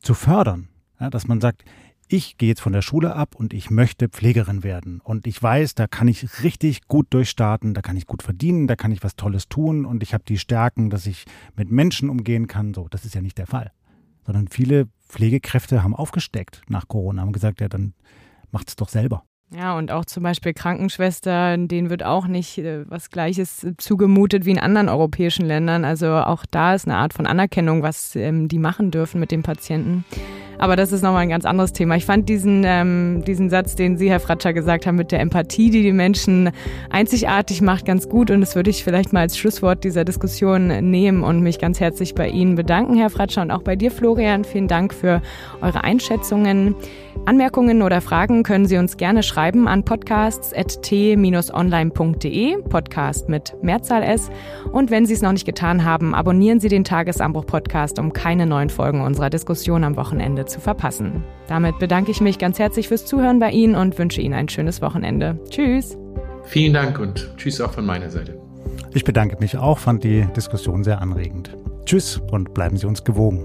zu 0.00 0.14
fördern. 0.14 0.68
Ja, 1.00 1.10
dass 1.10 1.28
man 1.28 1.40
sagt, 1.40 1.64
ich 2.08 2.38
gehe 2.38 2.48
jetzt 2.48 2.60
von 2.60 2.72
der 2.72 2.82
Schule 2.82 3.14
ab 3.14 3.34
und 3.34 3.52
ich 3.52 3.70
möchte 3.70 4.08
Pflegerin 4.08 4.64
werden. 4.64 5.00
Und 5.04 5.26
ich 5.26 5.42
weiß, 5.42 5.74
da 5.74 5.86
kann 5.86 6.08
ich 6.08 6.42
richtig 6.42 6.88
gut 6.88 7.06
durchstarten, 7.10 7.74
da 7.74 7.82
kann 7.82 7.96
ich 7.96 8.06
gut 8.06 8.22
verdienen, 8.22 8.66
da 8.66 8.76
kann 8.76 8.92
ich 8.92 9.04
was 9.04 9.14
Tolles 9.14 9.48
tun 9.48 9.84
und 9.84 10.02
ich 10.02 10.14
habe 10.14 10.24
die 10.26 10.38
Stärken, 10.38 10.90
dass 10.90 11.06
ich 11.06 11.26
mit 11.54 11.70
Menschen 11.70 12.08
umgehen 12.08 12.46
kann. 12.46 12.72
So, 12.72 12.88
das 12.88 13.04
ist 13.04 13.14
ja 13.14 13.20
nicht 13.20 13.38
der 13.38 13.46
Fall. 13.46 13.72
Sondern 14.24 14.48
viele 14.48 14.88
Pflegekräfte 15.08 15.82
haben 15.82 15.94
aufgesteckt 15.94 16.62
nach 16.68 16.88
Corona, 16.88 17.22
haben 17.22 17.32
gesagt, 17.32 17.60
ja, 17.60 17.68
dann 17.68 17.92
macht 18.50 18.68
es 18.68 18.76
doch 18.76 18.88
selber. 18.88 19.24
Ja, 19.50 19.78
und 19.78 19.90
auch 19.90 20.04
zum 20.04 20.22
Beispiel 20.22 20.52
Krankenschwestern, 20.52 21.68
denen 21.68 21.88
wird 21.88 22.02
auch 22.02 22.26
nicht 22.26 22.58
äh, 22.58 22.84
was 22.90 23.08
Gleiches 23.08 23.66
zugemutet 23.78 24.44
wie 24.44 24.50
in 24.50 24.58
anderen 24.58 24.90
europäischen 24.90 25.46
Ländern. 25.46 25.86
Also 25.86 26.12
auch 26.12 26.44
da 26.50 26.74
ist 26.74 26.86
eine 26.86 26.96
Art 26.96 27.14
von 27.14 27.26
Anerkennung, 27.26 27.82
was 27.82 28.14
ähm, 28.14 28.48
die 28.48 28.58
machen 28.58 28.90
dürfen 28.90 29.20
mit 29.20 29.30
den 29.30 29.42
Patienten. 29.42 30.04
Aber 30.58 30.76
das 30.76 30.92
ist 30.92 31.02
nochmal 31.02 31.22
ein 31.22 31.28
ganz 31.28 31.44
anderes 31.44 31.72
Thema. 31.72 31.96
Ich 31.96 32.04
fand 32.04 32.28
diesen, 32.28 32.64
ähm, 32.66 33.22
diesen 33.26 33.48
Satz, 33.48 33.76
den 33.76 33.96
Sie, 33.96 34.10
Herr 34.10 34.20
Fratscher, 34.20 34.52
gesagt 34.52 34.86
haben, 34.86 34.96
mit 34.96 35.12
der 35.12 35.20
Empathie, 35.20 35.70
die 35.70 35.82
die 35.82 35.92
Menschen 35.92 36.50
einzigartig 36.90 37.62
macht, 37.62 37.84
ganz 37.84 38.08
gut. 38.08 38.30
Und 38.30 38.40
das 38.40 38.56
würde 38.56 38.70
ich 38.70 38.84
vielleicht 38.84 39.12
mal 39.12 39.20
als 39.20 39.38
Schlusswort 39.38 39.84
dieser 39.84 40.04
Diskussion 40.04 40.90
nehmen 40.90 41.22
und 41.22 41.40
mich 41.40 41.58
ganz 41.58 41.80
herzlich 41.80 42.14
bei 42.14 42.28
Ihnen 42.28 42.56
bedanken, 42.56 42.96
Herr 42.96 43.10
Fratscher, 43.10 43.42
und 43.42 43.50
auch 43.50 43.62
bei 43.62 43.76
dir, 43.76 43.90
Florian. 43.90 44.44
Vielen 44.44 44.68
Dank 44.68 44.92
für 44.92 45.22
eure 45.60 45.84
Einschätzungen. 45.84 46.74
Anmerkungen 47.26 47.82
oder 47.82 48.00
Fragen 48.00 48.42
können 48.42 48.66
Sie 48.66 48.78
uns 48.78 48.96
gerne 48.96 49.22
schreiben 49.22 49.68
an 49.68 49.84
podcasts.t-online.de, 49.84 52.62
Podcast 52.62 53.28
mit 53.28 53.54
Mehrzahl 53.62 54.02
S. 54.02 54.30
Und 54.72 54.90
wenn 54.90 55.04
Sie 55.04 55.12
es 55.14 55.20
noch 55.20 55.32
nicht 55.32 55.44
getan 55.44 55.84
haben, 55.84 56.14
abonnieren 56.14 56.58
Sie 56.58 56.68
den 56.68 56.84
Tagesanbruch-Podcast, 56.84 57.98
um 57.98 58.14
keine 58.14 58.46
neuen 58.46 58.70
Folgen 58.70 59.02
unserer 59.02 59.28
Diskussion 59.30 59.84
am 59.84 59.96
Wochenende 59.96 60.46
zu 60.48 60.60
verpassen. 60.60 61.24
Damit 61.46 61.78
bedanke 61.78 62.10
ich 62.10 62.20
mich 62.20 62.38
ganz 62.38 62.58
herzlich 62.58 62.88
fürs 62.88 63.06
Zuhören 63.06 63.38
bei 63.38 63.50
Ihnen 63.50 63.74
und 63.74 63.98
wünsche 63.98 64.20
Ihnen 64.20 64.34
ein 64.34 64.48
schönes 64.48 64.82
Wochenende. 64.82 65.38
Tschüss. 65.50 65.96
Vielen 66.44 66.72
Dank 66.72 66.98
und 66.98 67.30
tschüss 67.36 67.60
auch 67.60 67.72
von 67.72 67.84
meiner 67.86 68.10
Seite. 68.10 68.38
Ich 68.94 69.04
bedanke 69.04 69.36
mich 69.38 69.56
auch, 69.56 69.78
fand 69.78 70.02
die 70.02 70.26
Diskussion 70.34 70.82
sehr 70.82 71.00
anregend. 71.02 71.56
Tschüss 71.84 72.20
und 72.30 72.54
bleiben 72.54 72.76
Sie 72.76 72.86
uns 72.86 73.04
gewogen. 73.04 73.44